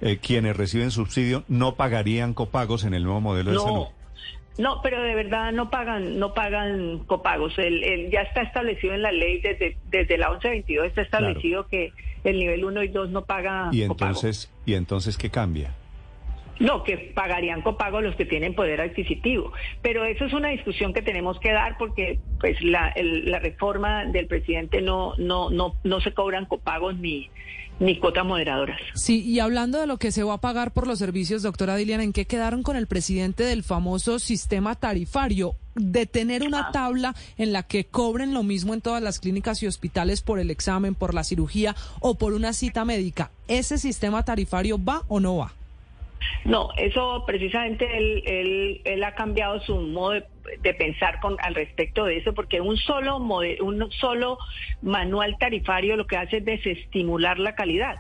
Eh, 0.01 0.18
quienes 0.18 0.58
reciben 0.58 0.92
subsidio 0.92 1.46
no 1.48 1.75
pagarían 1.75 2.34
copagos 2.34 2.84
en 2.84 2.94
el 2.94 3.03
nuevo 3.03 3.22
modelo 3.22 3.51
de 3.51 3.60
salud. 3.60 3.86
No, 4.57 4.81
pero 4.83 5.01
de 5.01 5.15
verdad 5.15 5.51
no 5.51 5.69
pagan, 5.72 6.19
no 6.19 6.33
pagan 6.33 7.00
copagos. 7.07 7.57
El, 7.57 7.83
el- 7.83 8.12
ya 8.12 8.22
está 8.22 8.41
establecido 8.43 8.93
en 8.93 9.01
la 9.01 9.12
ley 9.12 9.39
desde, 9.41 9.77
desde 9.89 10.17
la 10.17 10.29
1122 10.29 10.88
está 10.88 11.01
establecido 11.01 11.67
que 11.67 11.91
el 12.24 12.38
nivel 12.38 12.63
1 12.63 12.83
y 12.83 12.88
2 12.89 13.10
no 13.10 13.25
paga 13.25 13.69
Y 13.72 13.86
copago. 13.88 14.10
entonces, 14.12 14.51
y 14.65 14.75
entonces 14.75 15.17
qué 15.17 15.29
cambia. 15.29 15.74
No, 16.60 16.83
que 16.83 16.98
pagarían 16.98 17.62
copago 17.62 18.00
los 18.01 18.15
que 18.15 18.25
tienen 18.25 18.53
poder 18.53 18.79
adquisitivo. 18.81 19.51
Pero 19.81 20.05
eso 20.05 20.25
es 20.25 20.33
una 20.33 20.50
discusión 20.50 20.93
que 20.93 21.01
tenemos 21.01 21.39
que 21.39 21.51
dar 21.51 21.77
porque 21.77 22.19
pues 22.39 22.62
la, 22.62 22.89
el- 22.89 23.29
la 23.31 23.39
reforma 23.39 24.05
del 24.05 24.27
presidente 24.27 24.81
no, 24.81 25.15
no, 25.17 25.50
no, 25.50 25.75
no 25.83 26.00
se 26.01 26.13
cobran 26.13 26.45
copagos 26.45 26.95
ni, 27.00 27.29
ni 27.79 27.98
cuotas 27.98 28.24
moderadoras. 28.25 28.79
Sí, 28.93 29.22
y 29.24 29.39
hablando 29.39 29.79
de 29.79 29.88
lo 29.88 29.98
que 29.98 30.12
se 30.12 30.22
va 30.24 30.36
a 30.36 30.41
pagar 30.41 30.72
por 30.72 30.86
los 30.86 31.00
servicios, 31.00 31.41
doctora 31.41 31.75
Dilian, 31.75 32.01
¿en 32.01 32.13
qué 32.13 32.25
quedaron 32.25 32.62
con 32.62 32.75
el 32.75 32.86
presidente 32.88 33.43
del 33.43 33.63
famoso 33.63 34.19
sistema 34.19 34.75
tarifario? 34.75 35.55
De 35.75 36.05
tener 36.05 36.43
una 36.43 36.72
tabla 36.72 37.15
en 37.36 37.51
la 37.51 37.63
que 37.63 37.86
cobren 37.86 38.31
lo 38.36 38.43
mismo 38.43 38.75
en 38.75 38.81
todas 38.81 39.01
las 39.01 39.19
clínicas 39.19 39.63
y 39.63 39.67
hospitales 39.67 40.22
por 40.22 40.38
el 40.39 40.51
examen, 40.51 40.93
por 40.93 41.15
la 41.15 41.24
cirugía 41.24 41.75
o 42.00 42.15
por 42.15 42.33
una 42.33 42.53
cita 42.53 42.86
médica. 42.86 43.31
¿Ese 43.48 43.79
sistema 43.79 44.24
tarifario 44.24 44.77
va 44.81 45.01
o 45.07 45.19
no 45.19 45.38
va? 45.38 45.51
No, 46.46 46.70
eso 46.77 47.24
precisamente 47.25 47.98
él, 47.98 48.24
él, 48.25 48.82
él 48.84 49.03
ha 49.03 49.15
cambiado 49.15 49.62
su 49.62 49.75
modo 49.77 50.12
de, 50.12 50.74
pensar 50.74 51.20
con, 51.20 51.38
al 51.39 51.56
respecto 51.56 52.06
de 52.06 52.18
eso, 52.18 52.34
porque 52.34 52.60
un 52.62 52.77
solo, 52.77 53.20
mode- 53.20 53.62
un 53.62 53.92
solo 53.92 54.38
manual 54.82 55.38
tarifario 55.38 55.96
lo 55.96 56.08
que 56.08 56.18
hace 56.18 56.38
es 56.38 56.46
desestimular 56.46 57.39
la 57.39 57.56
calidad. 57.56 57.98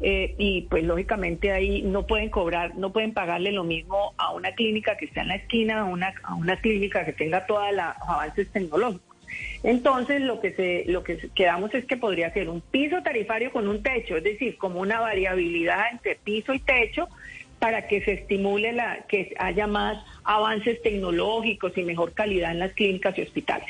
Eh, 0.00 0.34
y 0.38 0.62
pues 0.62 0.84
lógicamente 0.84 1.50
ahí 1.50 1.82
no 1.82 2.06
pueden 2.06 2.30
cobrar, 2.30 2.76
no 2.76 2.92
pueden 2.92 3.12
pagarle 3.14 3.50
lo 3.50 3.64
mismo 3.64 4.14
a 4.16 4.32
una 4.32 4.52
clínica 4.52 4.96
que 4.96 5.06
está 5.06 5.22
en 5.22 5.28
la 5.28 5.34
esquina, 5.36 5.80
a 5.80 5.84
una, 5.84 6.14
a 6.22 6.34
una 6.36 6.56
clínica 6.56 7.04
que 7.04 7.12
tenga 7.12 7.46
todos 7.46 7.72
los 7.72 7.84
avances 8.06 8.48
tecnológicos. 8.52 9.16
Entonces 9.64 10.20
lo 10.20 10.40
que 10.40 10.52
se, 10.52 10.84
lo 10.86 11.02
que 11.02 11.18
quedamos 11.34 11.74
es 11.74 11.84
que 11.84 11.96
podría 11.96 12.32
ser 12.32 12.48
un 12.48 12.60
piso 12.60 13.02
tarifario 13.02 13.50
con 13.50 13.66
un 13.66 13.82
techo, 13.82 14.16
es 14.16 14.22
decir, 14.24 14.56
como 14.56 14.80
una 14.80 15.00
variabilidad 15.00 15.86
entre 15.90 16.14
piso 16.14 16.54
y 16.54 16.60
techo 16.60 17.08
para 17.58 17.88
que 17.88 18.02
se 18.02 18.12
estimule 18.12 18.72
la, 18.72 19.04
que 19.08 19.34
haya 19.38 19.66
más 19.66 20.04
avances 20.24 20.80
tecnológicos 20.82 21.76
y 21.76 21.82
mejor 21.82 22.12
calidad 22.12 22.52
en 22.52 22.60
las 22.60 22.72
clínicas 22.72 23.16
y 23.18 23.22
hospitales. 23.22 23.68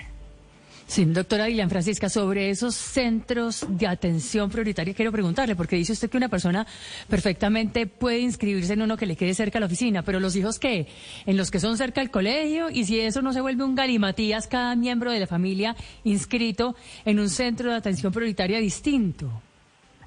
Sí, 0.89 1.05
doctora 1.05 1.45
Dilian 1.45 1.69
Francisca, 1.69 2.09
sobre 2.09 2.49
esos 2.49 2.75
centros 2.75 3.67
de 3.69 3.87
atención 3.87 4.49
prioritaria 4.49 4.95
quiero 4.95 5.13
preguntarle, 5.13 5.55
porque 5.55 5.77
dice 5.77 5.93
usted 5.93 6.09
que 6.09 6.17
una 6.17 6.31
persona 6.31 6.67
perfectamente 7.11 7.87
puede 7.87 8.21
inscribirse 8.21 8.73
en 8.73 8.81
uno 8.81 8.97
que 8.97 9.05
le 9.05 9.15
quede 9.15 9.35
cerca 9.35 9.59
a 9.59 9.61
la 9.61 9.67
oficina, 9.67 10.03
pero 10.03 10.19
los 10.19 10.35
hijos 10.35 10.59
qué, 10.59 10.87
en 11.27 11.37
los 11.37 11.51
que 11.51 11.61
son 11.61 11.77
cerca 11.77 12.01
al 12.01 12.11
colegio, 12.11 12.71
y 12.71 12.87
si 12.87 12.99
eso 13.01 13.21
no 13.21 13.35
se 13.35 13.43
vuelve 13.43 13.65
un 13.65 13.75
galimatías, 13.75 14.47
cada 14.47 14.75
miembro 14.77 15.13
de 15.13 15.21
la 15.21 15.27
familia 15.27 15.77
inscrito 16.05 16.75
en 17.05 17.21
un 17.21 17.29
centro 17.29 17.69
de 17.69 17.77
atención 17.77 18.11
prioritaria 18.11 18.59
distinto. 18.59 19.43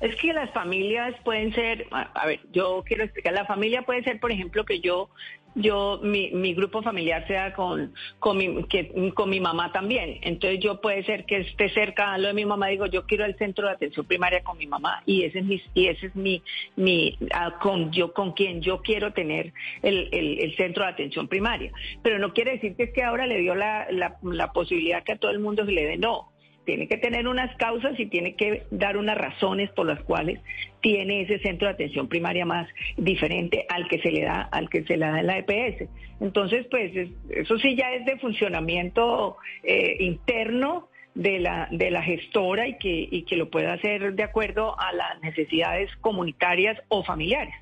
Es 0.02 0.16
que 0.16 0.34
las 0.34 0.52
familias 0.52 1.16
pueden 1.24 1.54
ser, 1.54 1.86
a, 1.92 2.26
ver, 2.26 2.40
yo 2.52 2.84
quiero 2.86 3.04
explicar, 3.04 3.34
la 3.34 3.46
familia 3.46 3.84
puede 3.84 4.04
ser, 4.04 4.20
por 4.20 4.32
ejemplo, 4.32 4.66
que 4.66 4.80
yo 4.80 5.10
yo 5.56 6.00
mi, 6.02 6.32
mi 6.32 6.54
grupo 6.54 6.82
familiar 6.82 7.28
sea 7.28 7.54
con 7.54 7.94
con 8.20 8.38
mi 8.38 8.64
que, 8.66 9.12
con 9.14 9.30
mi 9.30 9.40
mamá 9.40 9.72
también. 9.72 10.20
Entonces 10.22 10.60
yo 10.60 10.80
puede 10.80 11.04
ser 11.04 11.26
que 11.26 11.40
esté 11.40 11.70
cerca 11.70 12.18
lo 12.18 12.30
de 12.30 12.34
mi 12.34 12.46
mamá 12.46 12.68
digo 12.68 12.86
yo 12.86 13.06
quiero 13.06 13.26
el 13.26 13.38
centro 13.38 13.68
de 13.68 13.74
atención 13.74 14.06
primaria 14.06 14.44
con 14.44 14.58
mi 14.58 14.66
mamá 14.68 15.04
y 15.06 15.24
ese 15.24 15.40
es 15.40 15.46
mi 15.46 15.62
y 15.74 15.88
ese 15.88 16.08
es 16.08 16.16
mi 16.16 16.42
mi 16.76 17.18
ah, 17.34 17.58
con 17.62 17.92
yo 17.92 18.14
con 18.14 18.32
quien 18.32 18.62
yo 18.62 18.82
quiero 18.82 19.12
tener 19.14 19.54
el, 19.82 20.10
el, 20.12 20.40
el, 20.40 20.56
centro 20.56 20.86
de 20.86 20.92
atención 20.92 21.28
primaria. 21.28 21.72
Pero 22.02 22.18
no 22.20 22.34
quiere 22.34 22.52
decir 22.52 22.76
que 22.76 22.84
es 22.84 22.94
que 22.94 23.04
ahora 23.04 23.28
le 23.28 23.40
dio 23.40 23.56
la, 23.56 23.88
la, 23.92 24.18
la 24.24 24.54
posibilidad 24.54 25.04
que 25.04 25.14
a 25.14 25.18
todo 25.18 25.32
el 25.32 25.40
mundo 25.40 25.66
se 25.66 25.72
le 25.72 25.86
dé 25.86 25.98
no 25.98 26.31
tiene 26.72 26.88
que 26.88 26.96
tener 26.96 27.28
unas 27.28 27.54
causas 27.58 28.00
y 28.00 28.06
tiene 28.06 28.36
que 28.36 28.64
dar 28.72 28.96
unas 28.96 29.18
razones 29.18 29.70
por 29.72 29.86
las 29.86 30.00
cuales 30.04 30.40
tiene 30.80 31.24
ese 31.24 31.38
centro 31.40 31.68
de 31.68 31.74
atención 31.74 32.08
primaria 32.08 32.46
más 32.46 32.66
diferente 32.96 33.66
al 33.68 33.90
que 33.90 34.00
se 34.00 34.10
le 34.10 34.22
da 34.22 34.44
al 34.44 34.70
que 34.70 34.84
se 34.84 34.96
le 34.96 35.06
da 35.06 35.20
en 35.20 35.28
la 35.28 35.38
EPS. 35.40 35.90
Entonces, 36.22 36.66
pues 36.72 36.94
eso 37.30 37.58
sí 37.58 37.76
ya 37.76 37.92
es 37.92 38.06
de 38.06 38.18
funcionamiento 38.20 39.36
eh, 39.64 39.98
interno 40.00 40.88
de 41.14 41.40
la 41.40 41.68
de 41.72 41.92
la 41.92 42.04
gestora 42.04 42.70
y 42.70 42.78
que 42.78 43.06
y 43.12 43.24
que 43.24 43.36
lo 43.36 43.50
pueda 43.50 43.74
hacer 43.74 44.14
de 44.14 44.24
acuerdo 44.24 44.80
a 44.80 44.94
las 44.94 45.22
necesidades 45.22 45.94
comunitarias 45.98 46.82
o 46.88 47.04
familiares. 47.04 47.56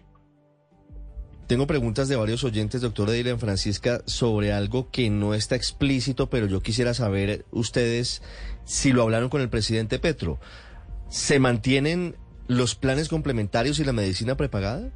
Tengo 1.49 1.65
preguntas 1.65 2.07
de 2.07 2.15
varios 2.15 2.43
oyentes, 2.43 2.79
doctora 2.81 3.11
Dylan 3.11 3.39
Francisca, 3.39 4.01
sobre 4.05 4.53
algo 4.53 4.91
que 4.91 5.09
no 5.09 5.33
está 5.33 5.55
explícito, 5.55 6.29
pero 6.29 6.45
yo 6.45 6.61
quisiera 6.61 6.93
saber 6.93 7.43
ustedes 7.49 8.21
si 8.65 8.93
lo 8.93 9.01
hablaron 9.01 9.29
con 9.29 9.41
el 9.41 9.49
presidente 9.49 9.97
Petro. 9.97 10.37
¿Se 11.07 11.39
mantienen 11.39 12.13
los 12.47 12.75
planes 12.75 13.09
complementarios 13.09 13.79
y 13.79 13.83
la 13.83 13.93
medicina 13.93 14.37
prepagada? 14.37 14.91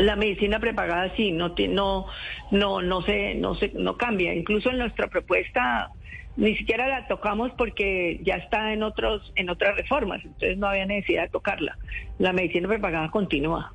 La 0.00 0.16
medicina 0.16 0.58
prepagada 0.58 1.14
sí, 1.14 1.30
no 1.30 1.54
no 1.56 2.06
no 2.50 2.82
no 2.82 3.02
se 3.02 3.36
no 3.36 3.54
se 3.54 3.68
no 3.68 3.96
cambia. 3.96 4.34
Incluso 4.34 4.70
en 4.70 4.78
nuestra 4.78 5.06
propuesta 5.06 5.92
ni 6.36 6.56
siquiera 6.56 6.88
la 6.88 7.06
tocamos 7.06 7.52
porque 7.56 8.18
ya 8.24 8.34
está 8.34 8.72
en 8.72 8.82
otros 8.82 9.32
en 9.36 9.48
otras 9.48 9.76
reformas, 9.76 10.24
entonces 10.24 10.58
no 10.58 10.66
había 10.66 10.86
necesidad 10.86 11.22
de 11.22 11.28
tocarla. 11.28 11.78
La 12.18 12.32
medicina 12.32 12.66
prepagada 12.66 13.12
continúa. 13.12 13.72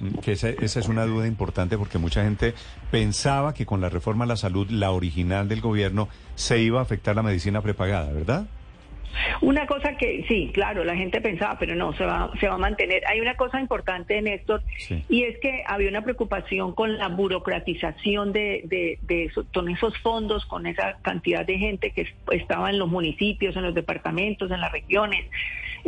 Mm, 0.00 0.18
que 0.18 0.32
esa, 0.32 0.50
esa, 0.50 0.80
es 0.80 0.88
una 0.88 1.04
duda 1.06 1.26
importante 1.26 1.78
porque 1.78 1.98
mucha 1.98 2.22
gente 2.24 2.54
pensaba 2.90 3.54
que 3.54 3.66
con 3.66 3.80
la 3.80 3.88
reforma 3.88 4.24
a 4.24 4.28
la 4.28 4.36
salud, 4.36 4.68
la 4.70 4.90
original 4.90 5.48
del 5.48 5.60
gobierno, 5.60 6.08
se 6.34 6.60
iba 6.60 6.80
a 6.80 6.82
afectar 6.82 7.16
la 7.16 7.22
medicina 7.22 7.62
prepagada, 7.62 8.12
¿verdad? 8.12 8.46
Una 9.40 9.66
cosa 9.66 9.96
que 9.96 10.24
sí, 10.28 10.50
claro, 10.52 10.84
la 10.84 10.96
gente 10.96 11.20
pensaba, 11.20 11.58
pero 11.58 11.74
no, 11.74 11.92
se 11.94 12.04
va, 12.04 12.30
se 12.38 12.48
va 12.48 12.54
a 12.54 12.58
mantener. 12.58 13.02
Hay 13.06 13.20
una 13.20 13.34
cosa 13.34 13.60
importante, 13.60 14.20
Néstor, 14.20 14.62
y 15.08 15.22
es 15.24 15.38
que 15.38 15.62
había 15.66 15.88
una 15.88 16.02
preocupación 16.02 16.74
con 16.74 16.98
la 16.98 17.08
burocratización 17.08 18.32
de, 18.32 18.62
de, 18.64 18.98
de 19.02 19.30
con 19.52 19.68
esos 19.68 19.96
fondos, 19.98 20.44
con 20.46 20.66
esa 20.66 20.98
cantidad 21.02 21.46
de 21.46 21.58
gente 21.58 21.90
que 21.90 22.08
estaba 22.32 22.70
en 22.70 22.78
los 22.78 22.88
municipios, 22.88 23.56
en 23.56 23.62
los 23.62 23.74
departamentos, 23.74 24.50
en 24.50 24.60
las 24.60 24.72
regiones. 24.72 25.26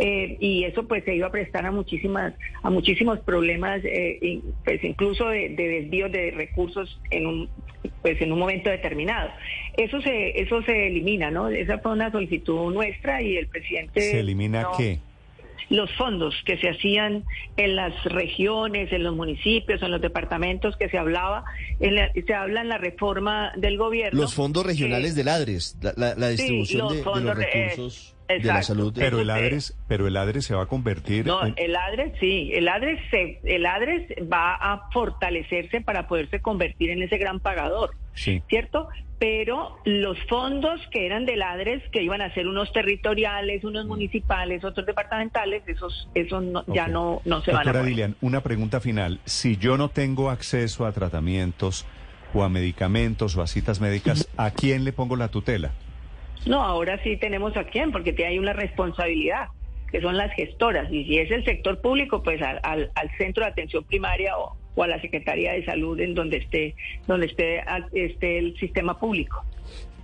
Eh, 0.00 0.36
y 0.38 0.62
eso 0.62 0.86
pues 0.86 1.04
se 1.04 1.16
iba 1.16 1.26
a 1.26 1.32
prestar 1.32 1.66
a 1.66 1.72
muchísimas 1.72 2.32
a 2.62 2.70
muchísimos 2.70 3.18
problemas 3.18 3.80
eh, 3.84 4.40
pues 4.64 4.82
incluso 4.84 5.28
de, 5.28 5.48
de 5.48 5.68
desvíos 5.68 6.12
de 6.12 6.30
recursos 6.30 7.00
en 7.10 7.26
un 7.26 7.48
pues 8.02 8.20
en 8.22 8.30
un 8.32 8.38
momento 8.38 8.70
determinado. 8.70 9.30
Eso 9.76 10.00
se 10.00 10.40
eso 10.40 10.62
se 10.62 10.86
elimina 10.86 11.32
no 11.32 11.48
esa 11.48 11.78
fue 11.78 11.92
una 11.92 12.12
solicitud 12.12 12.72
nuestra 12.72 13.20
y 13.22 13.38
el 13.38 13.48
presidente 13.48 14.00
se 14.00 14.20
elimina 14.20 14.68
qué 14.76 15.00
los 15.70 15.92
fondos 15.96 16.34
que 16.46 16.56
se 16.58 16.70
hacían 16.70 17.24
en 17.56 17.76
las 17.76 17.92
regiones, 18.04 18.90
en 18.92 19.02
los 19.02 19.14
municipios, 19.14 19.82
en 19.82 19.90
los 19.90 20.00
departamentos 20.00 20.76
que 20.76 20.88
se 20.88 20.96
hablaba, 20.96 21.44
se 21.78 22.34
habla 22.34 22.62
en 22.62 22.68
la 22.68 22.78
reforma 22.78 23.52
del 23.54 23.76
gobierno. 23.76 24.18
Los 24.18 24.32
fondos 24.32 24.64
regionales 24.64 25.14
del 25.14 25.28
ADRES, 25.28 25.76
la, 25.96 26.30
distribución 26.30 26.88
de, 26.88 27.04
los 27.04 27.36
recursos 27.36 28.14
de 28.28 28.44
la 28.44 28.62
salud. 28.62 28.92
Pero 28.94 29.20
el 29.20 29.30
ADRES, 29.30 29.76
pero 29.88 30.06
el 30.06 30.16
ADRES 30.16 30.44
se 30.44 30.54
va 30.54 30.64
a 30.64 30.66
convertir. 30.66 31.26
No, 31.26 31.40
el 31.42 31.76
ADRES 31.76 32.12
sí, 32.20 32.50
el 32.52 32.68
ADRES 32.68 33.00
se, 33.10 33.40
el 33.44 33.66
ADRES 33.66 34.06
va 34.30 34.54
a 34.54 34.90
fortalecerse 34.90 35.80
para 35.80 36.06
poderse 36.06 36.40
convertir 36.40 36.90
en 36.90 37.02
ese 37.02 37.18
gran 37.18 37.40
pagador, 37.40 37.94
sí. 38.14 38.42
¿cierto? 38.48 38.88
Pero 39.18 39.78
los 39.84 40.16
fondos 40.28 40.80
que 40.92 41.04
eran 41.06 41.26
del 41.26 41.42
ADRES, 41.42 41.82
que 41.90 42.02
iban 42.02 42.22
a 42.22 42.32
ser 42.34 42.46
unos 42.46 42.72
territoriales, 42.72 43.64
unos 43.64 43.86
mm. 43.86 43.88
municipales, 43.88 44.64
otros 44.64 44.86
departamentales, 44.86 45.62
esos, 45.66 46.08
esos 46.14 46.44
ya 46.68 46.86
no, 46.86 47.20
no 47.24 47.42
se 47.42 47.52
van 47.52 47.68
a. 47.68 47.82
Dilian, 47.82 48.14
una 48.20 48.42
pregunta 48.42 48.80
final. 48.80 49.20
Si 49.24 49.56
yo 49.56 49.76
no 49.76 49.88
tengo 49.88 50.30
acceso 50.30 50.86
a 50.86 50.92
tratamientos 50.92 51.84
o 52.34 52.44
a 52.44 52.48
medicamentos 52.48 53.36
o 53.36 53.42
a 53.42 53.46
citas 53.46 53.80
médicas, 53.80 54.28
¿a 54.36 54.50
quién 54.50 54.84
le 54.84 54.92
pongo 54.92 55.16
la 55.16 55.28
tutela? 55.28 55.72
No, 56.46 56.62
ahora 56.62 57.02
sí 57.02 57.16
tenemos 57.16 57.56
a 57.56 57.64
quién, 57.64 57.92
porque 57.92 58.14
hay 58.24 58.38
una 58.38 58.52
responsabilidad, 58.52 59.48
que 59.90 60.00
son 60.00 60.16
las 60.16 60.32
gestoras. 60.34 60.90
Y 60.92 61.04
si 61.04 61.18
es 61.18 61.30
el 61.30 61.44
sector 61.44 61.80
público, 61.80 62.22
pues 62.22 62.40
al, 62.42 62.90
centro 63.16 63.44
de 63.44 63.50
atención 63.50 63.84
primaria 63.84 64.36
o, 64.38 64.56
o, 64.74 64.82
a 64.82 64.86
la 64.86 65.00
Secretaría 65.00 65.52
de 65.52 65.64
Salud 65.64 65.98
en 66.00 66.14
donde 66.14 66.38
esté, 66.38 66.74
donde 67.06 67.26
esté, 67.26 67.62
esté 67.92 68.38
el 68.38 68.56
sistema 68.58 68.98
público. 68.98 69.44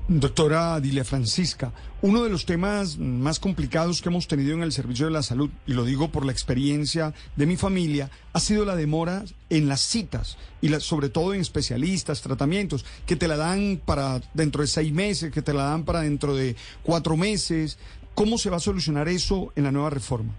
Doctora 0.07 0.79
Dilia 0.81 1.03
Francisca, 1.03 1.73
uno 2.03 2.23
de 2.23 2.29
los 2.29 2.45
temas 2.45 2.99
más 2.99 3.41
complicados 3.41 4.03
que 4.03 4.11
hemos 4.11 4.29
tenido 4.29 4.53
en 4.53 4.63
el 4.63 4.71
servicio 4.71 5.07
de 5.07 5.13
la 5.13 5.23
salud, 5.23 5.49
y 5.67 5.73
lo 5.73 5.83
digo 5.83 6.11
por 6.11 6.27
la 6.27 6.33
experiencia 6.33 7.15
de 7.37 7.47
mi 7.47 7.57
familia, 7.57 8.11
ha 8.35 8.41
sido 8.41 8.67
la 8.67 8.77
demora 8.77 9.25
en 9.49 9.67
las 9.67 9.81
citas, 9.81 10.37
y 10.61 10.69
sobre 10.81 11.09
todo 11.09 11.33
en 11.33 11.41
especialistas, 11.41 12.21
tratamientos, 12.21 12.85
que 13.07 13.17
te 13.17 13.29
la 13.29 13.39
dan 13.39 13.81
para 13.83 14.21
dentro 14.35 14.61
de 14.61 14.69
seis 14.69 14.93
meses, 14.93 15.33
que 15.33 15.41
te 15.41 15.55
la 15.55 15.65
dan 15.65 15.85
para 15.85 16.03
dentro 16.03 16.35
de 16.35 16.55
cuatro 16.83 17.17
meses. 17.17 17.79
¿Cómo 18.15 18.37
se 18.37 18.51
va 18.51 18.59
a 18.59 18.61
solucionar 18.61 19.09
eso 19.09 19.55
en 19.57 19.65
la 19.65 19.73
nueva 19.73 19.89
reforma? 19.89 20.35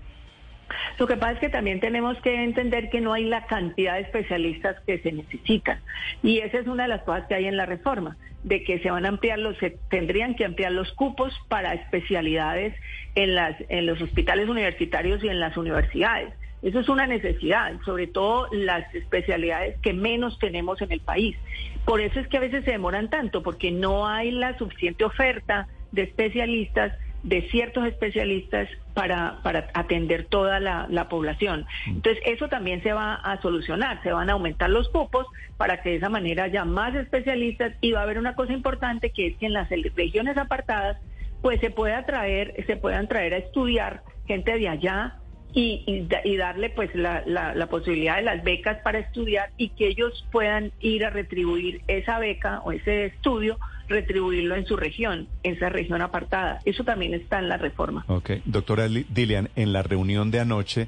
Lo 0.98 1.08
que 1.08 1.18
pasa 1.18 1.34
es 1.34 1.40
que 1.40 1.50
también 1.50 1.80
tenemos 1.80 2.18
que 2.22 2.44
entender 2.44 2.90
que 2.90 3.02
no 3.02 3.14
hay 3.14 3.26
la 3.26 3.46
cantidad 3.46 3.96
de 3.96 4.02
especialistas 4.02 4.78
que 4.86 5.00
se 5.00 5.12
necesitan. 5.12 5.80
Y 6.24 6.40
esa 6.40 6.60
es 6.60 6.68
una 6.68 6.84
de 6.84 6.90
las 6.90 7.04
cosas 7.04 7.26
que 7.28 7.36
hay 7.36 7.46
en 7.46 7.58
la 7.58 7.66
reforma, 7.66 8.18
de 8.44 8.64
que 8.64 8.80
se 8.80 8.92
van 8.92 9.06
a 9.06 9.10
ampliar 9.10 9.40
los, 9.40 9.58
se 9.58 9.78
tendrían 9.90 10.36
que 10.36 10.46
ampliar 10.46 10.72
los 10.72 10.92
cupos 10.94 11.34
para 11.48 11.74
especialidades 11.74 12.74
en, 13.16 13.36
las, 13.36 13.56
en 13.70 13.86
los 13.86 14.02
hospitales 14.02 14.48
universitarios 14.50 15.24
y 15.24 15.30
en 15.30 15.40
las 15.40 15.58
universidades. 15.58 16.34
Eso 16.62 16.80
es 16.80 16.90
una 16.90 17.06
necesidad, 17.06 17.74
sobre 17.86 18.08
todo 18.08 18.48
las 18.52 18.94
especialidades 18.96 19.78
que 19.82 19.94
menos 19.94 20.40
tenemos 20.40 20.82
en 20.82 20.92
el 20.92 21.00
país. 21.00 21.38
Por 21.86 22.02
eso 22.02 22.20
es 22.20 22.28
que 22.28 22.38
a 22.38 22.40
veces 22.40 22.66
se 22.66 22.72
demoran 22.72 23.10
tanto, 23.10 23.44
porque 23.44 23.72
no 23.72 24.08
hay 24.08 24.32
la 24.32 24.58
suficiente 24.58 25.06
oferta 25.06 25.68
de 25.92 26.04
especialistas 26.04 26.94
de 27.26 27.42
ciertos 27.50 27.88
especialistas 27.88 28.70
para, 28.94 29.40
para 29.42 29.68
atender 29.74 30.26
toda 30.26 30.60
la, 30.60 31.10
población. 31.10 31.66
Mm. 31.88 31.90
Entonces, 31.90 32.24
eso 32.26 32.48
también 32.48 32.84
se 32.84 32.94
va 32.94 33.16
a 33.16 33.42
solucionar, 33.42 34.02
se 34.04 34.12
van 34.12 34.30
a 34.30 34.34
aumentar 34.34 34.70
los 34.70 34.90
cupos 34.90 35.26
para 35.58 35.82
que 35.82 35.90
de 35.90 35.96
esa 35.96 36.10
manera 36.10 36.44
haya 36.44 36.66
más 36.66 36.94
especialistas 36.94 37.74
y 37.82 37.92
va 37.92 38.02
a 38.02 38.04
haber 38.04 38.20
una 38.20 38.36
cosa 38.36 38.54
importante 38.54 39.10
que 39.10 39.28
es 39.28 39.38
que 39.38 39.48
en 39.48 39.54
las 39.54 39.70
regiones 39.70 40.38
apartadas 40.38 40.98
pues 41.42 41.60
se 41.60 41.72
pueda 41.72 42.06
traer, 42.06 42.64
se 42.68 42.78
puedan 42.78 43.08
traer 43.08 43.34
a 43.34 43.38
estudiar 43.38 44.02
gente 44.28 44.58
de 44.58 44.70
allá 44.70 45.16
y, 45.54 46.08
y, 46.24 46.38
darle 46.38 46.70
pues 46.70 46.94
la, 46.94 47.24
la, 47.26 47.68
posibilidad 47.68 48.18
de 48.18 48.24
las 48.24 48.44
becas 48.44 48.82
para 48.82 49.00
estudiar 49.00 49.52
y 49.58 49.70
que 49.70 49.88
ellos 49.88 50.28
puedan 50.32 50.74
ir 50.82 51.06
a 51.06 51.10
retribuir 51.10 51.82
esa 51.88 52.20
beca 52.20 52.60
o 52.66 52.74
ese 52.74 53.06
estudio, 53.06 53.58
retribuirlo 53.88 54.56
en 54.56 54.66
su 54.66 54.76
región, 54.76 55.28
en 55.44 55.56
esa 55.56 55.70
región 55.70 56.02
apartada. 56.02 56.60
Eso 56.66 56.84
también 56.84 57.14
está 57.14 57.40
en 57.40 57.50
la 57.50 57.58
reforma. 57.58 58.06
Ok, 58.08 58.32
doctora 58.46 58.88
Dilian, 58.88 59.50
en 59.56 59.74
la 59.74 59.84
reunión 59.84 60.32
de 60.32 60.40
anoche, 60.40 60.88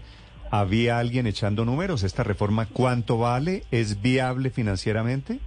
¿había 0.52 1.00
alguien 1.00 1.28
echando 1.28 1.66
números? 1.66 2.04
¿Esta 2.04 2.24
reforma 2.24 2.66
cuánto 2.66 3.18
vale? 3.18 3.64
¿Es 3.72 4.02
viable 4.02 4.50
financieramente? 4.50 5.40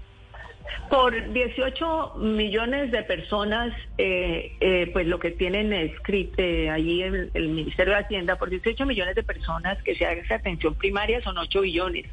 Por 0.88 1.32
18 1.32 2.14
millones 2.16 2.90
de 2.90 3.02
personas, 3.04 3.72
eh, 3.96 4.56
eh, 4.60 4.90
pues 4.92 5.06
lo 5.06 5.20
que 5.20 5.30
tienen 5.30 5.72
escrito 5.72 6.42
eh, 6.42 6.68
allí 6.68 7.02
el, 7.02 7.30
el, 7.34 7.48
Ministerio 7.48 7.94
de 7.94 8.00
Hacienda, 8.00 8.36
por 8.36 8.50
18 8.50 8.86
millones 8.86 9.14
de 9.14 9.22
personas 9.22 9.80
que 9.82 9.94
se 9.94 10.04
haga 10.04 10.20
esa 10.20 10.36
atención 10.36 10.74
primaria 10.74 11.22
son 11.22 11.38
8 11.38 11.60
billones. 11.60 12.06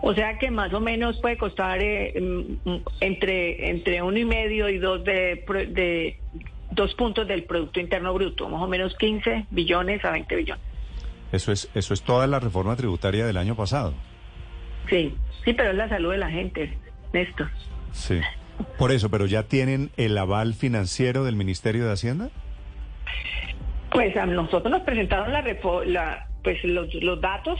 O 0.00 0.14
sea 0.14 0.38
que 0.38 0.50
más 0.50 0.72
o 0.72 0.80
menos 0.80 1.20
puede 1.20 1.36
costar 1.36 1.80
mm, 1.80 2.76
entre 3.00 3.70
entre 3.70 4.02
uno 4.02 4.18
y 4.18 4.24
medio 4.24 4.68
y 4.68 4.78
dos 4.78 5.02
de, 5.04 5.44
de 5.70 6.18
dos 6.70 6.94
puntos 6.94 7.26
del 7.26 7.44
Producto 7.44 7.80
Interno 7.80 8.14
Bruto, 8.14 8.48
más 8.48 8.62
o 8.62 8.68
menos 8.68 8.94
15 8.96 9.46
billones 9.50 10.04
a 10.04 10.10
20 10.10 10.36
billones. 10.36 10.64
Eso 11.32 11.50
es 11.50 11.68
eso 11.74 11.94
es 11.94 12.02
toda 12.02 12.26
la 12.26 12.38
reforma 12.38 12.76
tributaria 12.76 13.26
del 13.26 13.38
año 13.38 13.56
pasado. 13.56 13.94
Sí, 14.88 15.14
sí, 15.44 15.52
pero 15.52 15.70
es 15.70 15.76
la 15.76 15.88
salud 15.88 16.12
de 16.12 16.18
la 16.18 16.30
gente, 16.30 16.76
Néstor. 17.12 17.50
Sí. 17.94 18.20
Por 18.78 18.92
eso, 18.92 19.10
pero 19.10 19.26
ya 19.26 19.44
tienen 19.44 19.90
el 19.96 20.18
aval 20.18 20.54
financiero 20.54 21.24
del 21.24 21.36
Ministerio 21.36 21.86
de 21.86 21.92
Hacienda. 21.92 22.30
Pues 23.90 24.16
a 24.16 24.26
nosotros 24.26 24.70
nos 24.70 24.82
presentaron 24.82 25.32
la, 25.32 25.42
la 25.86 26.28
pues 26.42 26.62
los, 26.64 26.92
los, 26.94 27.20
datos. 27.20 27.58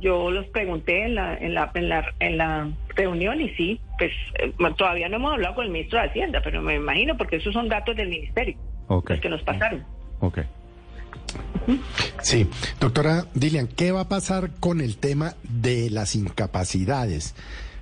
Yo 0.00 0.30
los 0.30 0.46
pregunté 0.46 1.04
en 1.04 1.14
la, 1.14 1.36
en 1.36 1.54
la, 1.54 1.70
en 1.74 1.88
la, 1.88 2.14
en 2.18 2.38
la 2.38 2.68
reunión 2.96 3.40
y 3.40 3.50
sí, 3.50 3.80
pues 3.98 4.10
eh, 4.38 4.52
todavía 4.76 5.08
no 5.08 5.16
hemos 5.16 5.34
hablado 5.34 5.54
con 5.54 5.66
el 5.66 5.70
ministro 5.70 6.00
de 6.00 6.08
Hacienda, 6.08 6.40
pero 6.42 6.60
me 6.62 6.74
imagino 6.74 7.16
porque 7.16 7.36
esos 7.36 7.52
son 7.52 7.68
datos 7.68 7.94
del 7.94 8.08
ministerio, 8.08 8.56
los 8.88 9.20
que 9.20 9.28
nos 9.28 9.42
pasaron. 9.42 9.84
Ok. 10.20 10.40
Sí, 12.22 12.48
doctora 12.80 13.26
Dilian, 13.34 13.68
¿qué 13.68 13.92
va 13.92 14.02
a 14.02 14.08
pasar 14.08 14.50
con 14.58 14.80
el 14.80 14.96
tema 14.96 15.34
de 15.42 15.90
las 15.90 16.16
incapacidades? 16.16 17.34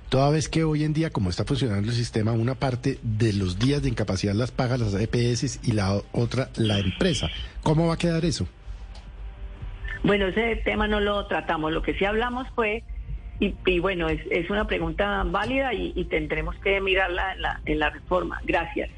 Toda 0.09 0.29
vez 0.29 0.49
que 0.49 0.63
hoy 0.63 0.83
en 0.83 0.93
día, 0.93 1.09
como 1.09 1.29
está 1.29 1.45
funcionando 1.45 1.89
el 1.89 1.95
sistema, 1.95 2.31
una 2.31 2.55
parte 2.55 2.99
de 3.01 3.33
los 3.33 3.57
días 3.57 3.81
de 3.81 3.89
incapacidad 3.89 4.33
las 4.33 4.51
paga 4.51 4.77
las 4.77 4.93
EPS 4.93 5.67
y 5.67 5.71
la 5.71 6.01
otra 6.11 6.49
la 6.55 6.79
empresa. 6.79 7.29
¿Cómo 7.63 7.87
va 7.87 7.95
a 7.95 7.97
quedar 7.97 8.23
eso? 8.23 8.47
Bueno, 10.03 10.27
ese 10.27 10.57
tema 10.57 10.87
no 10.87 10.99
lo 10.99 11.25
tratamos. 11.25 11.71
Lo 11.71 11.81
que 11.81 11.95
sí 11.95 12.05
hablamos 12.05 12.47
fue, 12.53 12.83
y, 13.39 13.79
bueno, 13.79 14.07
es, 14.07 14.49
una 14.49 14.67
pregunta 14.67 15.23
válida 15.23 15.73
y, 15.73 16.05
tendremos 16.05 16.55
que 16.57 16.79
mirarla 16.79 17.33
en 17.33 17.41
la, 17.41 17.61
en 17.65 17.79
la 17.79 17.89
reforma. 17.89 18.39
Gracias. 18.45 18.89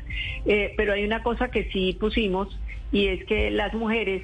Eh, 0.46 0.74
pero 0.76 0.94
hay 0.94 1.06
una 1.06 1.24
cosa 1.24 1.50
que 1.50 1.70
sí 1.72 1.96
pusimos 2.00 2.60
y 2.92 3.08
es 3.08 3.26
que 3.26 3.50
las 3.52 3.74
mujeres 3.74 4.24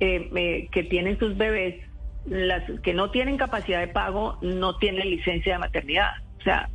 eh, 0.00 0.68
que 0.72 0.82
tienen 0.84 1.18
sus 1.18 1.36
bebés, 1.36 1.76
las 2.26 2.62
que 2.82 2.94
no 2.94 3.10
tienen 3.10 3.36
capacidad 3.36 3.80
de 3.80 3.88
pago, 3.88 4.38
no 4.42 4.76
tienen 4.76 5.10
licencia 5.10 5.54
de 5.54 5.58
maternidad. 5.58 6.10
O 6.40 6.42
sea, 6.42 6.68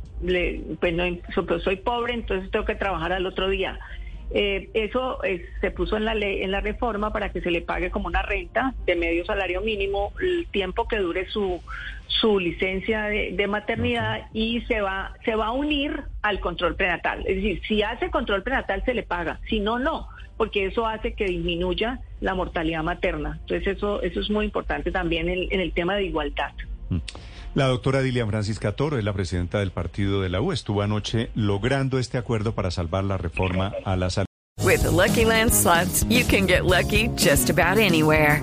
pues 0.80 0.94
no, 0.94 1.04
soy 1.60 1.76
pobre, 1.76 2.14
entonces 2.14 2.50
tengo 2.50 2.64
que 2.64 2.74
trabajar 2.74 3.12
al 3.12 3.26
otro 3.26 3.48
día. 3.48 3.78
Eh, 4.30 4.68
eso 4.74 5.18
se 5.60 5.70
puso 5.70 5.96
en 5.96 6.04
la 6.04 6.14
ley, 6.14 6.42
en 6.42 6.50
la 6.50 6.60
reforma 6.60 7.12
para 7.12 7.30
que 7.30 7.40
se 7.40 7.50
le 7.50 7.62
pague 7.62 7.90
como 7.90 8.08
una 8.08 8.20
renta 8.20 8.74
de 8.84 8.94
medio 8.94 9.24
salario 9.24 9.62
mínimo 9.62 10.12
el 10.20 10.46
tiempo 10.50 10.86
que 10.86 10.98
dure 10.98 11.26
su 11.30 11.62
su 12.08 12.38
licencia 12.38 13.04
de, 13.04 13.46
maternidad 13.46 14.28
y 14.32 14.62
se 14.62 14.80
va 14.80 15.14
se 15.24 15.34
va 15.34 15.46
a 15.46 15.52
unir 15.52 16.02
al 16.22 16.40
control 16.40 16.74
prenatal. 16.74 17.20
Es 17.26 17.36
decir, 17.36 17.62
si 17.66 17.82
hace 17.82 18.10
control 18.10 18.42
prenatal 18.42 18.82
se 18.84 18.92
le 18.92 19.02
paga, 19.02 19.40
si 19.48 19.60
no 19.60 19.78
no, 19.78 20.08
porque 20.36 20.66
eso 20.66 20.86
hace 20.86 21.14
que 21.14 21.24
disminuya 21.26 22.00
la 22.20 22.34
mortalidad 22.34 22.82
materna. 22.82 23.38
Entonces 23.40 23.76
eso 23.76 24.02
eso 24.02 24.20
es 24.20 24.30
muy 24.30 24.44
importante 24.44 24.90
también 24.90 25.28
en, 25.28 25.46
en 25.50 25.60
el 25.60 25.72
tema 25.72 25.96
de 25.96 26.04
igualdad. 26.04 26.52
Mm. 26.90 26.98
La 27.54 27.66
doctora 27.66 28.02
Dilian 28.02 28.28
Francisca 28.28 28.72
Toro 28.72 28.98
es 28.98 29.04
la 29.04 29.12
presidenta 29.12 29.58
del 29.58 29.70
partido 29.70 30.20
de 30.20 30.28
la 30.28 30.40
U. 30.40 30.52
Estuvo 30.52 30.82
anoche 30.82 31.30
logrando 31.34 31.98
este 31.98 32.18
acuerdo 32.18 32.54
para 32.54 32.70
salvar 32.70 33.04
la 33.04 33.16
reforma 33.16 33.72
a 33.84 33.96
la 33.96 34.10
salud. 34.10 34.26
With 34.64 34.82
the 34.82 34.90
Lucky 34.90 35.24
Land 35.24 35.52
slots, 35.52 36.04
you 36.08 36.24
can 36.24 36.46
get 36.46 36.64
lucky 36.64 37.08
just 37.16 37.48
about 37.48 37.78
anywhere. 37.78 38.42